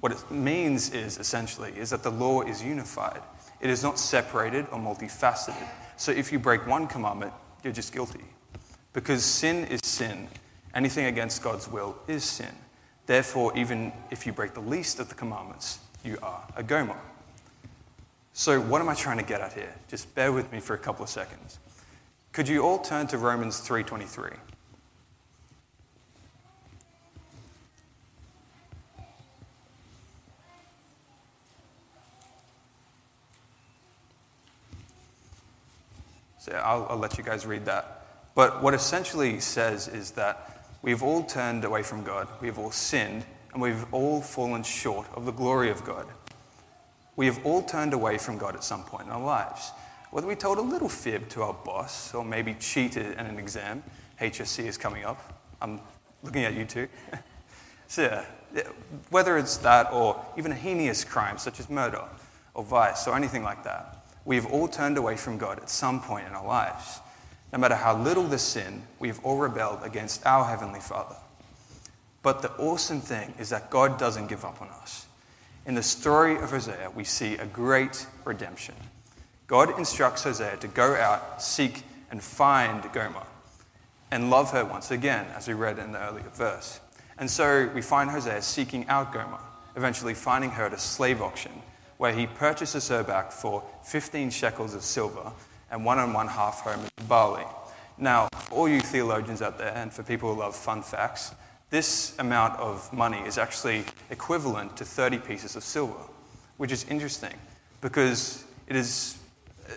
What 0.00 0.12
it 0.12 0.30
means 0.30 0.90
is 0.92 1.18
essentially 1.18 1.72
is 1.76 1.90
that 1.90 2.02
the 2.02 2.10
law 2.10 2.42
is 2.42 2.62
unified. 2.62 3.20
It 3.60 3.70
is 3.70 3.82
not 3.82 3.98
separated 3.98 4.66
or 4.70 4.78
multifaceted. 4.78 5.66
So 5.96 6.12
if 6.12 6.30
you 6.30 6.38
break 6.38 6.66
one 6.66 6.86
commandment, 6.86 7.32
you're 7.64 7.72
just 7.72 7.92
guilty. 7.92 8.24
Because 8.92 9.24
sin 9.24 9.64
is 9.66 9.80
sin. 9.82 10.28
Anything 10.74 11.06
against 11.06 11.42
God's 11.42 11.66
will 11.66 11.96
is 12.06 12.22
sin. 12.22 12.54
Therefore, 13.06 13.56
even 13.56 13.92
if 14.10 14.26
you 14.26 14.32
break 14.32 14.54
the 14.54 14.60
least 14.60 15.00
of 15.00 15.08
the 15.08 15.14
commandments, 15.14 15.78
you 16.04 16.18
are 16.22 16.44
a 16.56 16.62
Gomer. 16.62 16.96
So, 18.32 18.60
what 18.60 18.80
am 18.80 18.88
I 18.88 18.94
trying 18.94 19.16
to 19.18 19.24
get 19.24 19.40
at 19.40 19.54
here? 19.54 19.74
Just 19.88 20.14
bear 20.14 20.30
with 20.30 20.52
me 20.52 20.60
for 20.60 20.74
a 20.74 20.78
couple 20.78 21.02
of 21.02 21.08
seconds. 21.08 21.58
Could 22.38 22.46
you 22.46 22.62
all 22.62 22.78
turn 22.78 23.08
to 23.08 23.18
Romans 23.18 23.60
3:23? 23.68 24.32
So 36.38 36.52
I'll, 36.52 36.86
I'll 36.90 36.96
let 36.96 37.18
you 37.18 37.24
guys 37.24 37.44
read 37.44 37.64
that. 37.64 38.06
But 38.36 38.62
what 38.62 38.72
essentially 38.72 39.40
says 39.40 39.88
is 39.88 40.12
that 40.12 40.64
we've 40.80 41.02
all 41.02 41.24
turned 41.24 41.64
away 41.64 41.82
from 41.82 42.04
God, 42.04 42.28
we've 42.40 42.56
all 42.56 42.70
sinned, 42.70 43.24
and 43.52 43.60
we've 43.60 43.84
all 43.92 44.20
fallen 44.20 44.62
short 44.62 45.08
of 45.16 45.26
the 45.26 45.32
glory 45.32 45.70
of 45.70 45.84
God. 45.84 46.06
We 47.16 47.26
have 47.26 47.44
all 47.44 47.62
turned 47.62 47.94
away 47.94 48.16
from 48.16 48.38
God 48.38 48.54
at 48.54 48.62
some 48.62 48.84
point 48.84 49.06
in 49.06 49.10
our 49.10 49.24
lives. 49.24 49.72
Whether 50.10 50.26
we 50.26 50.34
told 50.36 50.58
a 50.58 50.62
little 50.62 50.88
fib 50.88 51.28
to 51.30 51.42
our 51.42 51.52
boss 51.52 52.14
or 52.14 52.24
maybe 52.24 52.54
cheated 52.54 53.12
in 53.12 53.26
an 53.26 53.38
exam, 53.38 53.82
HSC 54.20 54.64
is 54.64 54.78
coming 54.78 55.04
up. 55.04 55.42
I'm 55.60 55.80
looking 56.22 56.44
at 56.44 56.54
you 56.54 56.64
too. 56.64 56.88
so, 57.88 58.24
yeah, 58.54 58.62
whether 59.10 59.36
it's 59.36 59.58
that 59.58 59.92
or 59.92 60.24
even 60.36 60.52
a 60.52 60.54
heinous 60.54 61.04
crime 61.04 61.36
such 61.36 61.60
as 61.60 61.68
murder 61.68 62.04
or 62.54 62.64
vice 62.64 63.06
or 63.06 63.14
anything 63.14 63.42
like 63.42 63.64
that, 63.64 64.06
we 64.24 64.36
have 64.36 64.46
all 64.46 64.68
turned 64.68 64.98
away 64.98 65.16
from 65.16 65.38
God 65.38 65.58
at 65.58 65.70
some 65.70 66.00
point 66.00 66.26
in 66.26 66.32
our 66.32 66.46
lives. 66.46 67.00
No 67.52 67.58
matter 67.58 67.74
how 67.74 67.96
little 67.96 68.24
the 68.24 68.38
sin, 68.38 68.82
we 68.98 69.08
have 69.08 69.24
all 69.24 69.38
rebelled 69.38 69.80
against 69.82 70.24
our 70.26 70.44
Heavenly 70.44 70.80
Father. 70.80 71.16
But 72.22 72.42
the 72.42 72.50
awesome 72.56 73.00
thing 73.00 73.32
is 73.38 73.50
that 73.50 73.70
God 73.70 73.98
doesn't 73.98 74.26
give 74.26 74.44
up 74.44 74.60
on 74.60 74.68
us. 74.68 75.06
In 75.66 75.74
the 75.74 75.82
story 75.82 76.36
of 76.36 76.50
Hosea, 76.50 76.90
we 76.94 77.04
see 77.04 77.36
a 77.36 77.46
great 77.46 78.06
redemption. 78.24 78.74
God 79.48 79.76
instructs 79.78 80.22
Hosea 80.22 80.58
to 80.58 80.68
go 80.68 80.94
out, 80.94 81.42
seek, 81.42 81.82
and 82.10 82.22
find 82.22 82.82
Gomer 82.92 83.26
and 84.10 84.30
love 84.30 84.52
her 84.52 84.64
once 84.64 84.90
again, 84.90 85.26
as 85.34 85.48
we 85.48 85.54
read 85.54 85.78
in 85.78 85.92
the 85.92 86.00
earlier 86.00 86.28
verse. 86.34 86.80
And 87.18 87.30
so 87.30 87.70
we 87.74 87.82
find 87.82 88.10
Hosea 88.10 88.42
seeking 88.42 88.86
out 88.88 89.12
Gomer, 89.12 89.40
eventually 89.74 90.14
finding 90.14 90.50
her 90.50 90.66
at 90.66 90.72
a 90.72 90.78
slave 90.78 91.20
auction 91.20 91.52
where 91.96 92.12
he 92.12 92.26
purchases 92.26 92.88
her 92.88 93.02
back 93.02 93.32
for 93.32 93.62
15 93.84 94.30
shekels 94.30 94.74
of 94.74 94.82
silver 94.82 95.32
and 95.70 95.84
one 95.84 95.98
and 95.98 96.14
one 96.14 96.28
half 96.28 96.60
homers 96.60 96.90
of 96.96 97.08
barley. 97.08 97.44
Now, 97.98 98.28
for 98.32 98.54
all 98.54 98.68
you 98.68 98.80
theologians 98.80 99.42
out 99.42 99.58
there, 99.58 99.72
and 99.74 99.92
for 99.92 100.02
people 100.02 100.32
who 100.32 100.40
love 100.40 100.54
fun 100.54 100.82
facts, 100.82 101.34
this 101.70 102.14
amount 102.18 102.58
of 102.60 102.90
money 102.92 103.18
is 103.18 103.36
actually 103.36 103.84
equivalent 104.10 104.76
to 104.76 104.84
30 104.84 105.18
pieces 105.18 105.56
of 105.56 105.64
silver, 105.64 106.00
which 106.56 106.70
is 106.70 106.84
interesting 106.88 107.34
because 107.80 108.44
it 108.68 108.76
is, 108.76 109.18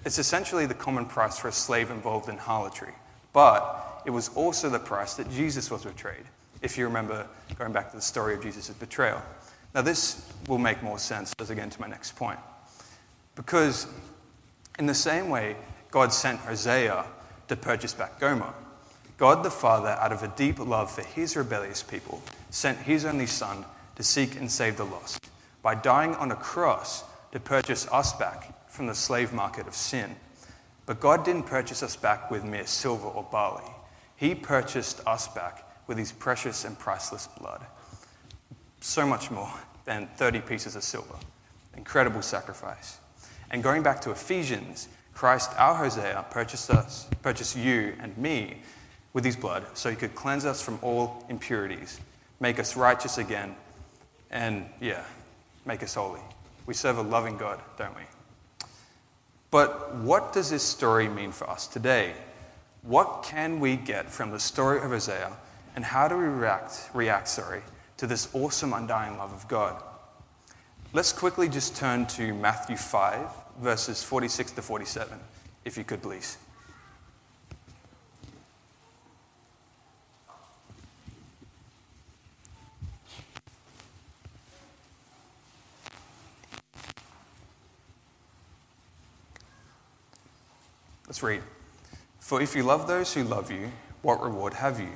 it's 0.06 0.20
essentially 0.20 0.66
the 0.66 0.74
common 0.74 1.06
price 1.06 1.38
for 1.38 1.48
a 1.48 1.52
slave 1.52 1.92
involved 1.92 2.30
in 2.30 2.38
harlotry. 2.38 2.94
But 3.34 4.02
it 4.06 4.10
was 4.10 4.30
also 4.30 4.70
the 4.70 4.80
price 4.80 5.16
that 5.16 5.30
Jesus 5.32 5.70
was 5.70 5.84
betrayed, 5.84 6.26
if 6.62 6.78
you 6.78 6.86
remember 6.86 7.28
going 7.58 7.72
back 7.72 7.92
to 7.92 7.98
the 7.98 8.02
story 8.02 8.34
of 8.34 8.42
Jesus' 8.42 8.70
betrayal. 8.70 9.22
Now, 9.74 9.82
this 9.82 10.26
will 10.48 10.58
make 10.58 10.84
more 10.84 11.00
sense 11.00 11.34
as 11.40 11.50
I 11.50 11.56
get 11.56 11.64
into 11.64 11.80
my 11.80 11.88
next 11.88 12.16
point. 12.16 12.40
Because, 13.36 13.88
in 14.80 14.86
the 14.86 14.94
same 14.94 15.30
way, 15.30 15.56
God 15.92 16.12
sent 16.12 16.40
Hosea 16.40 17.06
to 17.48 17.56
purchase 17.56 17.94
back 17.94 18.20
Gomer. 18.20 18.54
God 19.18 19.44
the 19.44 19.52
Father, 19.52 19.90
out 19.90 20.12
of 20.12 20.24
a 20.24 20.28
deep 20.30 20.60
love 20.60 20.92
for 20.92 21.04
his 21.04 21.38
rebellious 21.38 21.84
people, 21.84 22.22
sent 22.50 22.80
his 22.80 23.06
only 23.06 23.28
Son 23.28 23.66
to 23.96 24.04
seek 24.04 24.36
and 24.36 24.52
save 24.52 24.78
the 24.78 24.86
lost 24.86 25.30
by 25.62 25.76
dying 25.76 26.16
on 26.16 26.32
a 26.32 26.36
cross 26.36 27.04
to 27.32 27.40
purchase 27.40 27.88
us 27.92 28.14
back 28.14 28.54
from 28.72 28.88
the 28.88 28.96
slave 28.96 29.34
market 29.34 29.68
of 29.68 29.76
sin. 29.76 30.16
But 30.86 31.00
God 31.00 31.24
didn't 31.24 31.44
purchase 31.44 31.84
us 31.84 31.96
back 31.96 32.32
with 32.32 32.44
mere 32.44 32.66
silver 32.66 33.08
or 33.08 33.24
barley, 33.24 33.70
He 34.16 34.36
purchased 34.36 35.02
us 35.06 35.28
back 35.28 35.68
with 35.88 35.98
His 35.98 36.12
precious 36.12 36.66
and 36.66 36.78
priceless 36.80 37.28
blood 37.40 37.66
so 38.80 39.06
much 39.06 39.32
more 39.32 39.52
than 39.86 40.08
30 40.18 40.42
pieces 40.42 40.76
of 40.76 40.84
silver. 40.84 41.16
Incredible 41.78 42.22
sacrifice. 42.22 42.98
And 43.52 43.64
going 43.64 43.84
back 43.84 44.02
to 44.02 44.12
Ephesians, 44.12 44.88
Christ, 45.14 45.52
our 45.58 45.76
Hosea, 45.76 46.26
purchased 46.32 46.70
us, 46.70 47.08
purchased 47.22 47.56
you 47.56 47.94
and 48.00 48.18
me 48.18 48.62
with 49.14 49.24
his 49.24 49.36
blood 49.36 49.66
so 49.74 49.90
he 49.90 49.96
could 49.96 50.16
cleanse 50.16 50.46
us 50.46 50.62
from 50.62 50.80
all 50.82 51.26
impurities, 51.30 52.00
make 52.40 52.60
us 52.60 52.76
righteous 52.76 53.18
again, 53.18 53.56
and 54.32 54.66
yeah, 54.80 55.04
make 55.66 55.84
us 55.84 55.94
holy. 55.94 56.22
We 56.66 56.74
serve 56.74 56.98
a 56.98 57.02
loving 57.02 57.38
God, 57.38 57.60
don't 57.78 57.96
we? 57.96 58.04
But 59.52 59.96
what 59.96 60.34
does 60.34 60.50
this 60.50 60.64
story 60.64 61.08
mean 61.08 61.32
for 61.32 61.50
us 61.50 61.68
today? 61.68 62.14
What 62.82 63.24
can 63.24 63.60
we 63.60 63.76
get 63.76 64.10
from 64.10 64.32
the 64.32 64.40
story 64.40 64.78
of 64.78 64.86
Hosea, 64.86 65.34
and 65.76 65.86
how 65.86 66.08
do 66.08 66.18
we 66.18 66.26
react, 66.26 66.90
react 66.94 67.28
sorry, 67.28 67.62
to 68.02 68.08
this 68.08 68.34
awesome, 68.34 68.74
undying 68.74 69.16
love 69.20 69.32
of 69.32 69.48
God. 69.48 69.80
Let's 70.92 71.14
quickly 71.14 71.48
just 71.48 71.76
turn 71.76 72.08
to 72.08 72.34
Matthew 72.34 72.76
5, 72.76 73.30
verses 73.62 74.04
46 74.04 74.54
to 74.54 74.64
47, 74.64 75.20
if 75.66 75.78
you 75.78 75.84
could 75.84 76.02
please. 76.02 76.40
Let's 91.12 91.24
read. 91.24 91.44
For 92.22 92.42
if 92.42 92.56
you 92.56 92.64
love 92.64 92.88
those 92.88 93.14
who 93.14 93.26
love 93.26 93.52
you, 93.52 93.74
what 94.02 94.24
reward 94.24 94.54
have 94.54 94.80
you? 94.80 94.94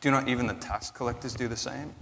Do 0.00 0.10
not 0.10 0.26
even 0.26 0.46
the 0.46 0.54
tax 0.54 0.90
collectors 0.90 1.34
do 1.34 1.46
the 1.46 1.58
same? 1.58 1.92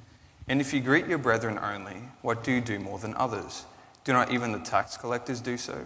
And 0.47 0.61
if 0.61 0.73
you 0.73 0.81
greet 0.81 1.09
your 1.09 1.19
brethren 1.19 1.59
only, 1.59 1.97
what 2.23 2.45
do 2.45 2.53
you 2.53 2.61
do 2.61 2.79
more 2.79 3.01
than 3.01 3.13
others? 3.17 3.65
Do 4.05 4.13
not 4.13 4.31
even 4.31 4.53
the 4.53 4.61
tax 4.61 4.97
collectors 4.97 5.41
do 5.41 5.57
so? 5.57 5.85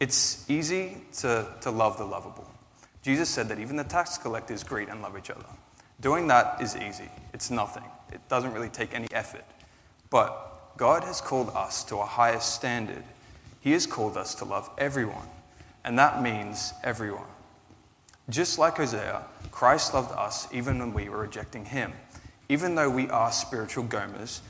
It's 0.00 0.50
easy 0.50 0.96
to, 1.18 1.46
to 1.60 1.70
love 1.70 1.96
the 1.96 2.04
lovable. 2.04 2.50
Jesus 3.02 3.28
said 3.28 3.46
that 3.50 3.60
even 3.60 3.76
the 3.76 3.84
tax 3.84 4.18
collectors 4.18 4.64
greet 4.64 4.88
and 4.88 5.00
love 5.00 5.16
each 5.16 5.30
other. 5.30 5.46
Doing 6.00 6.26
that 6.26 6.60
is 6.60 6.74
easy, 6.74 7.08
it's 7.32 7.52
nothing, 7.52 7.84
it 8.12 8.20
doesn't 8.28 8.52
really 8.52 8.68
take 8.68 8.96
any 8.96 9.06
effort. 9.12 9.44
But 10.10 10.76
God 10.76 11.04
has 11.04 11.20
called 11.20 11.50
us 11.50 11.84
to 11.84 11.98
a 11.98 12.04
higher 12.04 12.40
standard. 12.40 13.04
He 13.60 13.70
has 13.70 13.86
called 13.86 14.16
us 14.16 14.34
to 14.34 14.44
love 14.44 14.68
everyone, 14.76 15.28
and 15.84 15.98
that 15.98 16.22
means 16.22 16.72
everyone. 16.84 17.24
Just 18.28 18.58
like 18.58 18.76
Hosea, 18.76 19.24
Christ 19.50 19.94
loved 19.94 20.12
us 20.12 20.46
even 20.52 20.78
when 20.78 20.92
we 20.92 21.08
were 21.08 21.18
rejecting 21.18 21.64
him. 21.64 21.92
Even 22.48 22.74
though 22.74 22.90
we 22.90 23.08
are 23.10 23.32
spiritual 23.32 23.84
Gomers, 23.84 24.40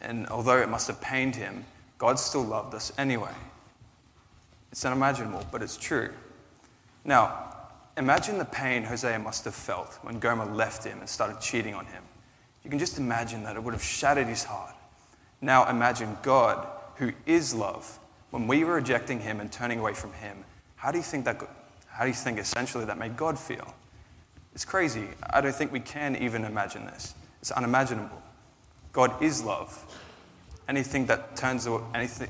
and 0.00 0.26
although 0.28 0.58
it 0.58 0.68
must 0.68 0.86
have 0.88 1.00
pained 1.00 1.36
him, 1.36 1.64
God 1.98 2.18
still 2.18 2.42
loved 2.42 2.74
us 2.74 2.92
anyway. 2.98 3.32
It's 4.70 4.84
unimaginable, 4.84 5.46
but 5.52 5.62
it's 5.62 5.76
true. 5.76 6.10
Now, 7.04 7.56
imagine 7.96 8.38
the 8.38 8.44
pain 8.44 8.82
Hosea 8.82 9.18
must 9.18 9.44
have 9.44 9.54
felt 9.54 9.98
when 10.02 10.18
Gomer 10.18 10.46
left 10.46 10.84
him 10.84 10.98
and 10.98 11.08
started 11.08 11.40
cheating 11.40 11.74
on 11.74 11.86
him. 11.86 12.02
You 12.64 12.70
can 12.70 12.78
just 12.78 12.98
imagine 12.98 13.44
that 13.44 13.56
it 13.56 13.62
would 13.62 13.74
have 13.74 13.82
shattered 13.82 14.26
his 14.26 14.44
heart. 14.44 14.74
Now, 15.40 15.68
imagine 15.68 16.16
God, 16.22 16.66
who 16.96 17.12
is 17.26 17.54
love, 17.54 17.98
when 18.30 18.46
we 18.46 18.64
were 18.64 18.74
rejecting 18.74 19.20
him 19.20 19.40
and 19.40 19.52
turning 19.52 19.78
away 19.78 19.94
from 19.94 20.12
him. 20.14 20.44
How 20.82 20.90
do 20.90 20.98
you 20.98 21.04
think 21.04 21.26
that? 21.26 21.40
How 21.86 22.02
do 22.02 22.08
you 22.08 22.14
think 22.14 22.40
essentially 22.40 22.84
that 22.86 22.98
made 22.98 23.16
God 23.16 23.38
feel? 23.38 23.72
It's 24.52 24.64
crazy. 24.64 25.06
I 25.30 25.40
don't 25.40 25.54
think 25.54 25.70
we 25.70 25.78
can 25.78 26.16
even 26.16 26.44
imagine 26.44 26.86
this. 26.86 27.14
It's 27.40 27.52
unimaginable. 27.52 28.20
God 28.92 29.22
is 29.22 29.44
love. 29.44 29.80
Anything 30.68 31.06
that 31.06 31.36
turns 31.36 31.68
anything 31.94 32.28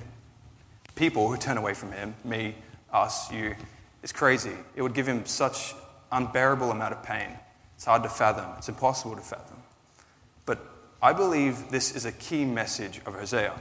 people 0.96 1.30
who 1.30 1.38
turn 1.38 1.56
away 1.56 1.72
from 1.72 1.92
him, 1.92 2.14
me, 2.24 2.54
us, 2.92 3.32
you, 3.32 3.54
is 4.02 4.12
crazy. 4.12 4.52
It 4.76 4.82
would 4.82 4.92
give 4.92 5.08
him 5.08 5.24
such 5.24 5.74
unbearable 6.10 6.70
amount 6.70 6.92
of 6.92 7.02
pain. 7.02 7.30
It's 7.76 7.86
hard 7.86 8.02
to 8.02 8.10
fathom. 8.10 8.50
It's 8.58 8.68
impossible 8.68 9.16
to 9.16 9.22
fathom. 9.22 9.56
But 10.44 10.58
I 11.00 11.14
believe 11.14 11.70
this 11.70 11.96
is 11.96 12.04
a 12.04 12.12
key 12.12 12.44
message 12.44 13.00
of 13.06 13.14
Hosea. 13.14 13.54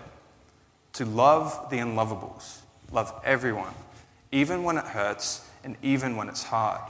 To 0.93 1.05
love 1.05 1.69
the 1.69 1.77
unlovables, 1.77 2.57
love 2.91 3.13
everyone, 3.23 3.73
even 4.31 4.63
when 4.63 4.77
it 4.77 4.85
hurts 4.85 5.47
and 5.63 5.75
even 5.81 6.15
when 6.15 6.29
it's 6.29 6.43
hard. 6.43 6.81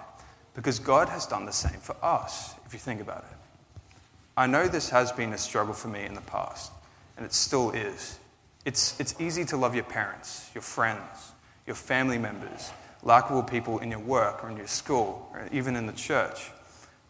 Because 0.54 0.80
God 0.80 1.10
has 1.10 1.25
done 1.25 1.45
the 1.45 1.51
same 1.51 1.80
for 1.80 1.95
us, 2.04 2.56
if 2.65 2.73
you 2.73 2.80
think 2.80 3.01
about 3.01 3.25
it. 3.32 3.38
I 4.36 4.47
know 4.47 4.67
this 4.67 4.89
has 4.89 5.12
been 5.12 5.34
a 5.34 5.38
struggle 5.38 5.73
for 5.73 5.88
me 5.88 6.04
in 6.06 6.13
the 6.13 6.21
past, 6.21 6.71
and 7.17 7.25
it 7.25 7.34
still 7.34 7.71
is. 7.71 8.19
It's, 8.65 8.99
it's 8.99 9.19
easy 9.19 9.45
to 9.45 9.58
love 9.58 9.75
your 9.75 9.84
parents, 9.84 10.49
your 10.54 10.62
friends, 10.62 11.32
your 11.65 11.75
family 11.75 12.17
members, 12.17 12.71
likable 13.04 13.43
people 13.43 13.80
in 13.80 13.91
your 13.91 13.99
work 13.99 14.43
or 14.43 14.49
in 14.49 14.58
your 14.58 14.67
school, 14.67 15.30
or 15.34 15.47
even 15.51 15.75
in 15.75 15.88
the 15.88 15.93
church. 15.93 16.51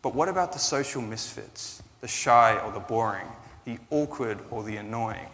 But 0.02 0.15
what 0.15 0.30
about 0.30 0.54
the 0.54 0.60
social 0.60 1.02
misfits, 1.02 1.84
the 2.00 2.08
shy 2.08 2.58
or 2.58 2.72
the 2.72 2.80
boring, 2.80 3.28
the 3.65 3.78
awkward 3.89 4.39
or 4.50 4.63
the 4.63 4.78
annoying? 4.78 5.30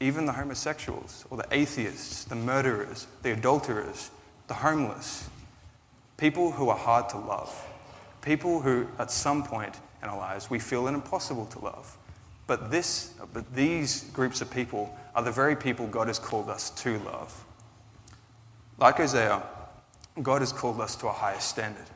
Even 0.00 0.26
the 0.26 0.32
homosexuals 0.32 1.24
or 1.30 1.38
the 1.38 1.46
atheists, 1.50 2.24
the 2.24 2.34
murderers, 2.34 3.06
the 3.22 3.32
adulterers, 3.32 4.10
the 4.48 4.54
homeless. 4.54 5.28
People 6.16 6.52
who 6.52 6.68
are 6.68 6.76
hard 6.76 7.08
to 7.10 7.18
love. 7.18 7.54
People 8.22 8.60
who, 8.60 8.86
at 8.98 9.10
some 9.10 9.42
point 9.42 9.74
in 10.02 10.08
our 10.08 10.16
lives, 10.16 10.50
we 10.50 10.58
feel 10.58 10.86
it 10.88 10.92
impossible 10.92 11.46
to 11.46 11.58
love. 11.60 11.96
But, 12.46 12.70
this, 12.70 13.12
but 13.32 13.54
these 13.54 14.04
groups 14.10 14.40
of 14.40 14.50
people 14.50 14.96
are 15.14 15.22
the 15.22 15.32
very 15.32 15.56
people 15.56 15.86
God 15.86 16.06
has 16.06 16.18
called 16.18 16.48
us 16.48 16.70
to 16.82 16.98
love. 17.00 17.44
Like 18.78 18.96
Hosea, 18.96 19.42
God 20.22 20.42
has 20.42 20.52
called 20.52 20.80
us 20.80 20.96
to 20.96 21.08
a 21.08 21.12
higher 21.12 21.40
standard. 21.40 21.86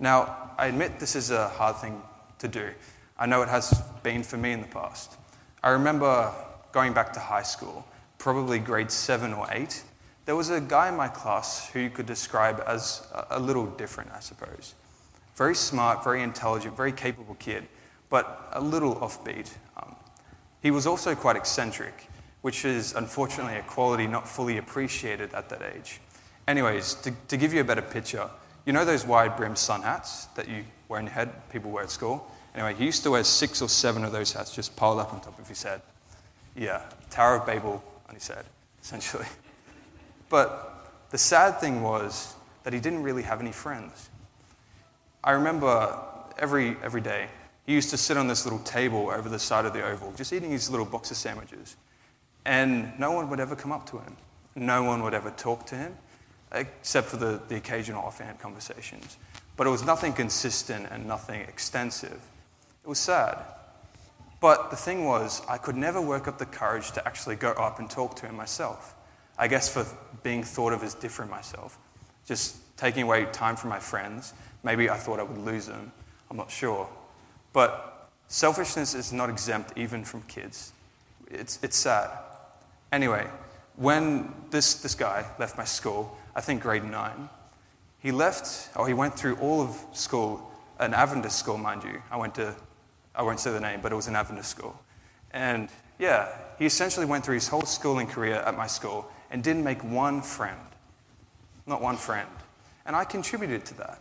Now, 0.00 0.52
I 0.56 0.66
admit 0.66 0.98
this 0.98 1.16
is 1.16 1.30
a 1.30 1.48
hard 1.48 1.76
thing 1.76 2.00
to 2.38 2.48
do. 2.48 2.70
I 3.18 3.26
know 3.26 3.42
it 3.42 3.48
has 3.48 3.82
been 4.02 4.22
for 4.22 4.36
me 4.36 4.52
in 4.52 4.60
the 4.60 4.68
past. 4.68 5.16
I 5.62 5.70
remember 5.70 6.32
going 6.72 6.92
back 6.92 7.12
to 7.14 7.20
high 7.20 7.42
school, 7.42 7.84
probably 8.18 8.60
grade 8.60 8.90
seven 8.90 9.32
or 9.32 9.48
eight. 9.50 9.82
There 10.28 10.36
was 10.36 10.50
a 10.50 10.60
guy 10.60 10.90
in 10.90 10.94
my 10.94 11.08
class 11.08 11.70
who 11.70 11.80
you 11.80 11.88
could 11.88 12.04
describe 12.04 12.62
as 12.66 13.00
a 13.30 13.40
little 13.40 13.64
different, 13.64 14.10
I 14.14 14.20
suppose. 14.20 14.74
Very 15.36 15.54
smart, 15.54 16.04
very 16.04 16.22
intelligent, 16.22 16.76
very 16.76 16.92
capable 16.92 17.34
kid, 17.36 17.66
but 18.10 18.46
a 18.52 18.60
little 18.60 18.96
offbeat. 18.96 19.50
Um, 19.78 19.96
he 20.62 20.70
was 20.70 20.86
also 20.86 21.14
quite 21.14 21.36
eccentric, 21.36 22.08
which 22.42 22.66
is 22.66 22.92
unfortunately 22.92 23.56
a 23.56 23.62
quality 23.62 24.06
not 24.06 24.28
fully 24.28 24.58
appreciated 24.58 25.32
at 25.32 25.48
that 25.48 25.62
age. 25.74 25.98
Anyways, 26.46 26.92
to, 26.96 27.14
to 27.28 27.38
give 27.38 27.54
you 27.54 27.62
a 27.62 27.64
better 27.64 27.80
picture, 27.80 28.28
you 28.66 28.74
know 28.74 28.84
those 28.84 29.06
wide 29.06 29.34
brimmed 29.34 29.56
sun 29.56 29.80
hats 29.80 30.26
that 30.34 30.46
you 30.46 30.62
wear 30.90 31.00
in 31.00 31.06
your 31.06 31.14
head, 31.14 31.30
people 31.48 31.70
wear 31.70 31.84
at 31.84 31.90
school? 31.90 32.30
Anyway, 32.54 32.74
he 32.74 32.84
used 32.84 33.02
to 33.04 33.10
wear 33.12 33.24
six 33.24 33.62
or 33.62 33.68
seven 33.70 34.04
of 34.04 34.12
those 34.12 34.34
hats 34.34 34.54
just 34.54 34.76
piled 34.76 35.00
up 35.00 35.14
on 35.14 35.22
top 35.22 35.38
of 35.38 35.48
his 35.48 35.62
head. 35.62 35.80
Yeah, 36.54 36.82
Tower 37.08 37.36
of 37.36 37.46
Babel 37.46 37.82
on 38.10 38.14
his 38.14 38.28
head, 38.28 38.44
essentially. 38.82 39.24
But 40.28 40.90
the 41.10 41.18
sad 41.18 41.60
thing 41.60 41.82
was 41.82 42.34
that 42.64 42.72
he 42.72 42.80
didn't 42.80 43.02
really 43.02 43.22
have 43.22 43.40
any 43.40 43.52
friends. 43.52 44.10
I 45.24 45.32
remember 45.32 45.98
every, 46.38 46.76
every 46.82 47.00
day, 47.00 47.28
he 47.66 47.74
used 47.74 47.90
to 47.90 47.96
sit 47.96 48.16
on 48.16 48.28
this 48.28 48.44
little 48.44 48.60
table 48.60 49.10
over 49.10 49.28
the 49.28 49.38
side 49.38 49.64
of 49.66 49.72
the 49.72 49.84
oval, 49.84 50.12
just 50.12 50.32
eating 50.32 50.50
his 50.50 50.70
little 50.70 50.86
box 50.86 51.10
of 51.10 51.16
sandwiches. 51.16 51.76
And 52.44 52.98
no 52.98 53.12
one 53.12 53.28
would 53.30 53.40
ever 53.40 53.54
come 53.56 53.72
up 53.72 53.88
to 53.90 53.98
him. 53.98 54.16
No 54.54 54.82
one 54.82 55.02
would 55.02 55.14
ever 55.14 55.30
talk 55.30 55.66
to 55.66 55.76
him, 55.76 55.94
except 56.52 57.08
for 57.08 57.16
the, 57.16 57.40
the 57.48 57.56
occasional 57.56 58.02
offhand 58.02 58.38
conversations. 58.38 59.18
But 59.56 59.66
it 59.66 59.70
was 59.70 59.84
nothing 59.84 60.12
consistent 60.12 60.86
and 60.90 61.06
nothing 61.06 61.42
extensive. 61.42 62.20
It 62.84 62.88
was 62.88 62.98
sad. 62.98 63.38
But 64.40 64.70
the 64.70 64.76
thing 64.76 65.04
was, 65.04 65.42
I 65.48 65.58
could 65.58 65.76
never 65.76 66.00
work 66.00 66.28
up 66.28 66.38
the 66.38 66.46
courage 66.46 66.92
to 66.92 67.06
actually 67.06 67.36
go 67.36 67.50
up 67.52 67.80
and 67.80 67.90
talk 67.90 68.16
to 68.16 68.26
him 68.26 68.36
myself. 68.36 68.94
I 69.38 69.48
guess 69.48 69.68
for 69.68 69.86
being 70.22 70.42
thought 70.42 70.72
of 70.72 70.82
as 70.82 70.94
different 70.94 71.30
myself. 71.30 71.78
Just 72.26 72.56
taking 72.76 73.04
away 73.04 73.26
time 73.32 73.56
from 73.56 73.70
my 73.70 73.78
friends. 73.78 74.34
Maybe 74.62 74.90
I 74.90 74.96
thought 74.96 75.20
I 75.20 75.22
would 75.22 75.38
lose 75.38 75.66
them. 75.66 75.92
I'm 76.30 76.36
not 76.36 76.50
sure. 76.50 76.88
But 77.52 78.10
selfishness 78.26 78.94
is 78.94 79.12
not 79.12 79.30
exempt 79.30 79.72
even 79.76 80.04
from 80.04 80.22
kids. 80.22 80.72
It's, 81.30 81.58
it's 81.62 81.76
sad. 81.76 82.10
Anyway, 82.92 83.26
when 83.76 84.34
this, 84.50 84.74
this 84.74 84.94
guy 84.94 85.24
left 85.38 85.56
my 85.56 85.64
school, 85.64 86.16
I 86.34 86.40
think 86.40 86.62
grade 86.62 86.84
nine, 86.84 87.28
he 88.00 88.12
left, 88.12 88.70
or 88.76 88.86
he 88.86 88.94
went 88.94 89.14
through 89.18 89.36
all 89.36 89.60
of 89.60 89.76
school, 89.92 90.50
an 90.78 90.94
Adventist 90.94 91.38
school, 91.38 91.58
mind 91.58 91.84
you. 91.84 92.02
I 92.10 92.16
went 92.16 92.34
to, 92.36 92.54
I 93.14 93.22
won't 93.22 93.40
say 93.40 93.52
the 93.52 93.60
name, 93.60 93.80
but 93.82 93.92
it 93.92 93.94
was 93.94 94.08
an 94.08 94.16
Adventist 94.16 94.50
school. 94.50 94.78
And 95.32 95.68
yeah, 95.98 96.28
he 96.58 96.66
essentially 96.66 97.06
went 97.06 97.24
through 97.24 97.34
his 97.34 97.48
whole 97.48 97.62
schooling 97.62 98.06
career 98.06 98.36
at 98.36 98.56
my 98.56 98.66
school 98.66 99.10
and 99.30 99.42
didn't 99.42 99.64
make 99.64 99.82
one 99.84 100.22
friend. 100.22 100.58
Not 101.66 101.80
one 101.82 101.96
friend. 101.96 102.28
And 102.86 102.96
I 102.96 103.04
contributed 103.04 103.64
to 103.66 103.74
that. 103.78 104.00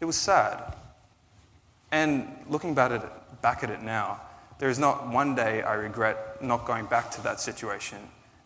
It 0.00 0.04
was 0.04 0.16
sad. 0.16 0.74
And 1.92 2.28
looking 2.48 2.74
back 2.74 2.90
at 2.90 3.04
it, 3.04 3.42
back 3.42 3.62
at 3.62 3.70
it 3.70 3.82
now, 3.82 4.20
there 4.58 4.68
is 4.68 4.78
not 4.78 5.08
one 5.08 5.34
day 5.34 5.62
I 5.62 5.74
regret 5.74 6.42
not 6.42 6.66
going 6.66 6.86
back 6.86 7.10
to 7.12 7.22
that 7.22 7.40
situation 7.40 7.98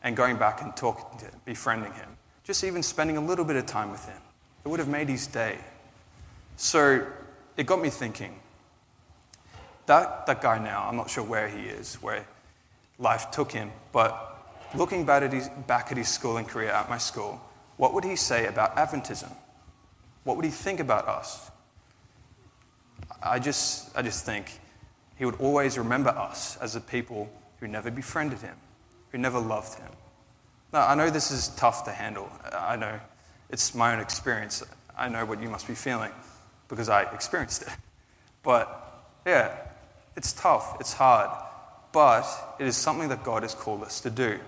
and 0.03 0.16
going 0.16 0.37
back 0.37 0.62
and 0.62 0.77
talking 0.77 1.18
to 1.18 1.24
him, 1.24 1.40
befriending 1.44 1.92
him. 1.92 2.09
Just 2.44 2.62
even 2.62 2.83
spending 2.83 3.16
a 3.16 3.20
little 3.20 3.44
bit 3.44 3.57
of 3.57 3.66
time 3.66 3.90
with 3.90 4.05
him. 4.07 4.20
It 4.64 4.68
would 4.68 4.79
have 4.79 4.88
made 4.88 5.09
his 5.09 5.27
day. 5.27 5.59
So 6.57 7.07
it 7.57 7.66
got 7.66 7.81
me 7.81 7.90
thinking. 7.90 8.38
That, 9.87 10.27
that 10.27 10.40
guy 10.40 10.59
now, 10.59 10.87
I'm 10.88 10.96
not 10.96 11.11
sure 11.11 11.24
where 11.24 11.48
he 11.48 11.62
is, 11.64 11.96
where 11.96 12.27
life 12.98 13.31
took 13.31 13.53
him, 13.53 13.70
but 13.92 14.34
looking 14.76 15.04
back 15.04 15.22
at, 15.22 15.32
his, 15.32 15.48
back 15.66 15.90
at 15.90 15.96
his 15.96 16.08
schooling 16.08 16.44
career 16.44 16.70
at 16.70 16.88
my 16.88 16.98
school, 16.98 17.40
what 17.76 17.94
would 17.94 18.04
he 18.04 18.16
say 18.16 18.46
about 18.46 18.76
Adventism? 18.76 19.32
What 20.24 20.37
would 20.37 20.44
he 20.44 20.50
think 20.50 20.80
about 20.80 21.08
us? 21.08 21.50
I 23.22 23.38
just, 23.38 23.96
I 23.96 24.02
just 24.02 24.24
think 24.24 24.60
he 25.16 25.24
would 25.24 25.40
always 25.40 25.78
remember 25.78 26.10
us 26.10 26.56
as 26.58 26.76
a 26.76 26.80
people 26.80 27.30
who 27.60 27.68
never 27.68 27.90
befriended 27.90 28.40
him, 28.40 28.56
who 29.10 29.18
never 29.18 29.38
loved 29.38 29.78
him. 29.78 29.90
Now, 30.72 30.87
I 30.88 30.94
know 30.94 31.10
this 31.10 31.30
is 31.30 31.48
tough 31.50 31.84
to 31.84 31.92
handle. 31.92 32.28
I 32.52 32.76
know 32.76 32.98
it's 33.50 33.74
my 33.74 33.94
own 33.94 34.00
experience. 34.00 34.62
I 34.96 35.08
know 35.08 35.24
what 35.24 35.40
you 35.40 35.48
must 35.48 35.68
be 35.68 35.74
feeling 35.74 36.12
because 36.68 36.88
I 36.88 37.02
experienced 37.12 37.62
it. 37.62 37.68
But 38.42 39.04
yeah, 39.24 39.54
it's 40.16 40.32
tough, 40.32 40.76
it's 40.80 40.92
hard, 40.92 41.30
but 41.92 42.26
it 42.58 42.66
is 42.66 42.76
something 42.76 43.08
that 43.08 43.24
God 43.24 43.42
has 43.42 43.54
called 43.54 43.82
us 43.82 44.00
to 44.00 44.10
do. 44.10 44.38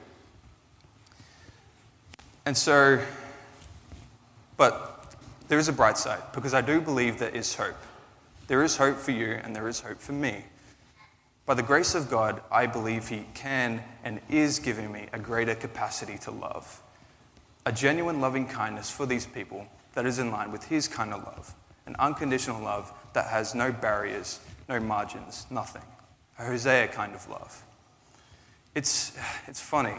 And 2.46 2.56
so, 2.56 3.00
but 4.56 5.14
there 5.48 5.58
is 5.58 5.68
a 5.68 5.72
bright 5.72 5.98
side 5.98 6.22
because 6.32 6.54
I 6.54 6.60
do 6.60 6.80
believe 6.80 7.18
there 7.18 7.28
is 7.28 7.54
hope. 7.56 7.76
There 8.46 8.62
is 8.62 8.76
hope 8.76 8.98
for 8.98 9.10
you 9.10 9.32
and 9.42 9.54
there 9.54 9.66
is 9.68 9.80
hope 9.80 10.00
for 10.00 10.12
me. 10.12 10.44
By 11.44 11.54
the 11.54 11.62
grace 11.62 11.96
of 11.96 12.08
God, 12.08 12.40
I 12.50 12.66
believe 12.66 13.08
He 13.08 13.26
can 13.34 13.82
and 14.04 14.20
is 14.30 14.60
giving 14.60 14.92
me 14.92 15.06
a 15.12 15.18
greater 15.18 15.56
capacity 15.56 16.18
to 16.18 16.30
love. 16.30 16.80
A 17.66 17.72
genuine 17.72 18.20
loving 18.20 18.46
kindness 18.46 18.90
for 18.90 19.06
these 19.06 19.26
people 19.26 19.66
that 19.94 20.06
is 20.06 20.20
in 20.20 20.30
line 20.30 20.52
with 20.52 20.64
His 20.64 20.86
kind 20.86 21.12
of 21.12 21.24
love. 21.24 21.52
An 21.86 21.96
unconditional 21.98 22.62
love 22.62 22.92
that 23.12 23.26
has 23.26 23.54
no 23.56 23.72
barriers, 23.72 24.38
no 24.68 24.78
margins, 24.78 25.46
nothing. 25.50 25.82
A 26.38 26.44
Hosea 26.44 26.88
kind 26.88 27.14
of 27.14 27.28
love. 27.28 27.64
It's, 28.74 29.16
it's 29.48 29.60
funny. 29.60 29.94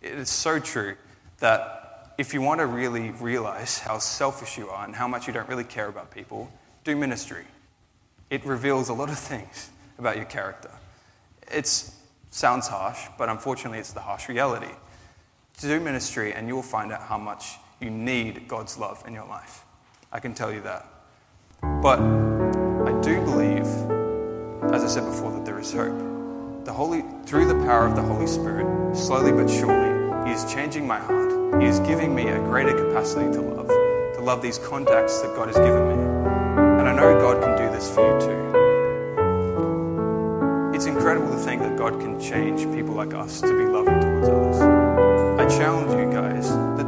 It 0.00 0.12
is 0.14 0.30
so 0.30 0.58
true 0.58 0.96
that 1.38 1.81
if 2.18 2.34
you 2.34 2.40
want 2.40 2.60
to 2.60 2.66
really 2.66 3.10
realize 3.10 3.78
how 3.78 3.98
selfish 3.98 4.58
you 4.58 4.68
are 4.68 4.84
and 4.84 4.94
how 4.94 5.08
much 5.08 5.26
you 5.26 5.32
don't 5.32 5.48
really 5.48 5.64
care 5.64 5.88
about 5.88 6.10
people, 6.10 6.50
do 6.84 6.96
ministry 6.96 7.44
it 8.32 8.46
reveals 8.46 8.88
a 8.88 8.94
lot 8.94 9.10
of 9.10 9.18
things 9.18 9.68
about 9.98 10.16
your 10.16 10.24
character. 10.24 10.70
It 11.52 11.66
sounds 12.30 12.66
harsh, 12.66 12.98
but 13.18 13.28
unfortunately, 13.28 13.78
it's 13.78 13.92
the 13.92 14.00
harsh 14.00 14.26
reality. 14.26 14.72
Do 15.60 15.78
ministry, 15.78 16.32
and 16.32 16.48
you'll 16.48 16.62
find 16.62 16.92
out 16.92 17.02
how 17.02 17.18
much 17.18 17.58
you 17.78 17.90
need 17.90 18.48
God's 18.48 18.78
love 18.78 19.04
in 19.06 19.12
your 19.12 19.26
life. 19.26 19.66
I 20.10 20.18
can 20.18 20.32
tell 20.32 20.50
you 20.50 20.62
that. 20.62 20.86
But 21.82 22.00
I 22.00 22.98
do 23.02 23.20
believe, 23.20 23.66
as 24.72 24.82
I 24.82 24.86
said 24.86 25.04
before, 25.04 25.30
that 25.32 25.44
there 25.44 25.60
is 25.60 25.70
hope. 25.70 26.64
The 26.64 26.72
Holy, 26.72 27.04
through 27.26 27.48
the 27.48 27.66
power 27.66 27.86
of 27.86 27.96
the 27.96 28.02
Holy 28.02 28.26
Spirit, 28.26 28.96
slowly 28.96 29.30
but 29.30 29.50
surely, 29.50 30.26
He 30.26 30.34
is 30.34 30.50
changing 30.50 30.86
my 30.86 31.00
heart. 31.00 31.41
He 31.62 31.68
is 31.68 31.78
giving 31.78 32.12
me 32.12 32.26
a 32.26 32.38
greater 32.38 32.74
capacity 32.74 33.30
to 33.34 33.40
love, 33.40 33.68
to 33.68 34.20
love 34.20 34.42
these 34.42 34.58
contacts 34.58 35.20
that 35.20 35.32
God 35.36 35.46
has 35.46 35.56
given 35.56 35.86
me 35.86 35.94
And 36.80 36.88
I 36.88 36.92
know 36.92 37.14
God 37.20 37.40
can 37.40 37.56
do 37.56 37.70
this 37.72 37.88
for 37.94 38.02
you 38.02 38.18
too. 38.20 38.42
It's 40.74 40.86
incredible 40.86 41.30
to 41.30 41.36
think 41.36 41.62
that 41.62 41.76
God 41.78 42.00
can 42.00 42.20
change 42.20 42.62
people 42.74 42.94
like 42.94 43.14
us 43.14 43.40
to 43.42 43.56
be 43.56 43.64
loving 43.64 44.00
towards 44.00 44.28
others. 44.28 44.60
I 44.60 45.46
challenge 45.56 45.92
you 45.92 46.10
guys 46.12 46.50
that, 46.50 46.86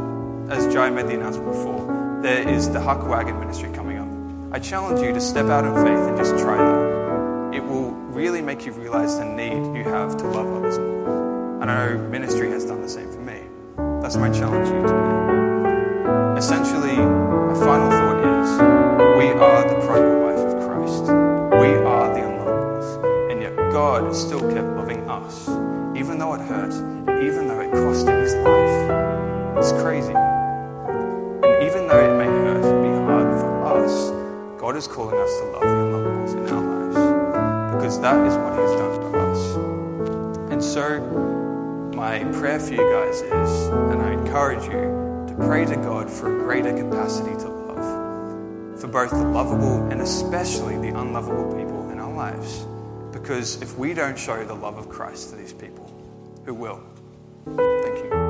as 0.49 0.73
Jai 0.73 0.89
made 0.89 1.07
the 1.07 1.13
announcement 1.13 1.53
before, 1.53 2.19
there 2.21 2.45
is 2.45 2.69
the 2.69 2.81
Huck 2.81 3.07
Wagon 3.07 3.39
ministry 3.39 3.71
coming 3.71 3.97
up. 3.97 4.09
I 4.53 4.59
challenge 4.59 4.99
you 4.99 5.13
to 5.13 5.21
step 5.21 5.45
out 5.45 5.63
in 5.63 5.73
faith 5.73 6.05
and 6.05 6.17
just 6.17 6.37
try 6.37 6.57
that. 6.57 7.55
It 7.55 7.63
will 7.63 7.91
really 7.91 8.41
make 8.41 8.65
you 8.65 8.73
realize 8.73 9.17
the 9.17 9.23
need 9.23 9.77
you 9.77 9.85
have 9.85 10.17
to 10.17 10.27
love 10.27 10.53
others 10.53 10.77
more. 10.79 11.61
And 11.61 11.71
I 11.71 11.93
know 11.93 11.97
ministry 12.09 12.49
has 12.49 12.65
done 12.65 12.81
the 12.81 12.89
same. 12.89 13.14
That's 14.05 14.17
my 14.17 14.29
challenge 14.29 14.69
to 14.69 14.75
you 14.75 14.81
today. 14.83 16.37
Essentially, 16.37 16.74
to 45.63 45.75
God 45.77 46.09
for 46.09 46.35
a 46.35 46.43
greater 46.43 46.75
capacity 46.75 47.31
to 47.37 47.47
love, 47.47 48.81
for 48.81 48.87
both 48.87 49.11
the 49.11 49.23
lovable 49.23 49.87
and 49.89 50.01
especially 50.01 50.77
the 50.77 50.99
unlovable 50.99 51.55
people 51.55 51.89
in 51.91 51.99
our 51.99 52.11
lives. 52.11 52.65
Because 53.13 53.61
if 53.61 53.77
we 53.77 53.93
don't 53.93 54.19
show 54.19 54.43
the 54.43 54.53
love 54.53 54.77
of 54.77 54.89
Christ 54.89 55.29
to 55.29 55.35
these 55.37 55.53
people, 55.53 55.89
who 56.43 56.53
will? 56.53 56.83
Thank 57.45 58.03
you. 58.03 58.24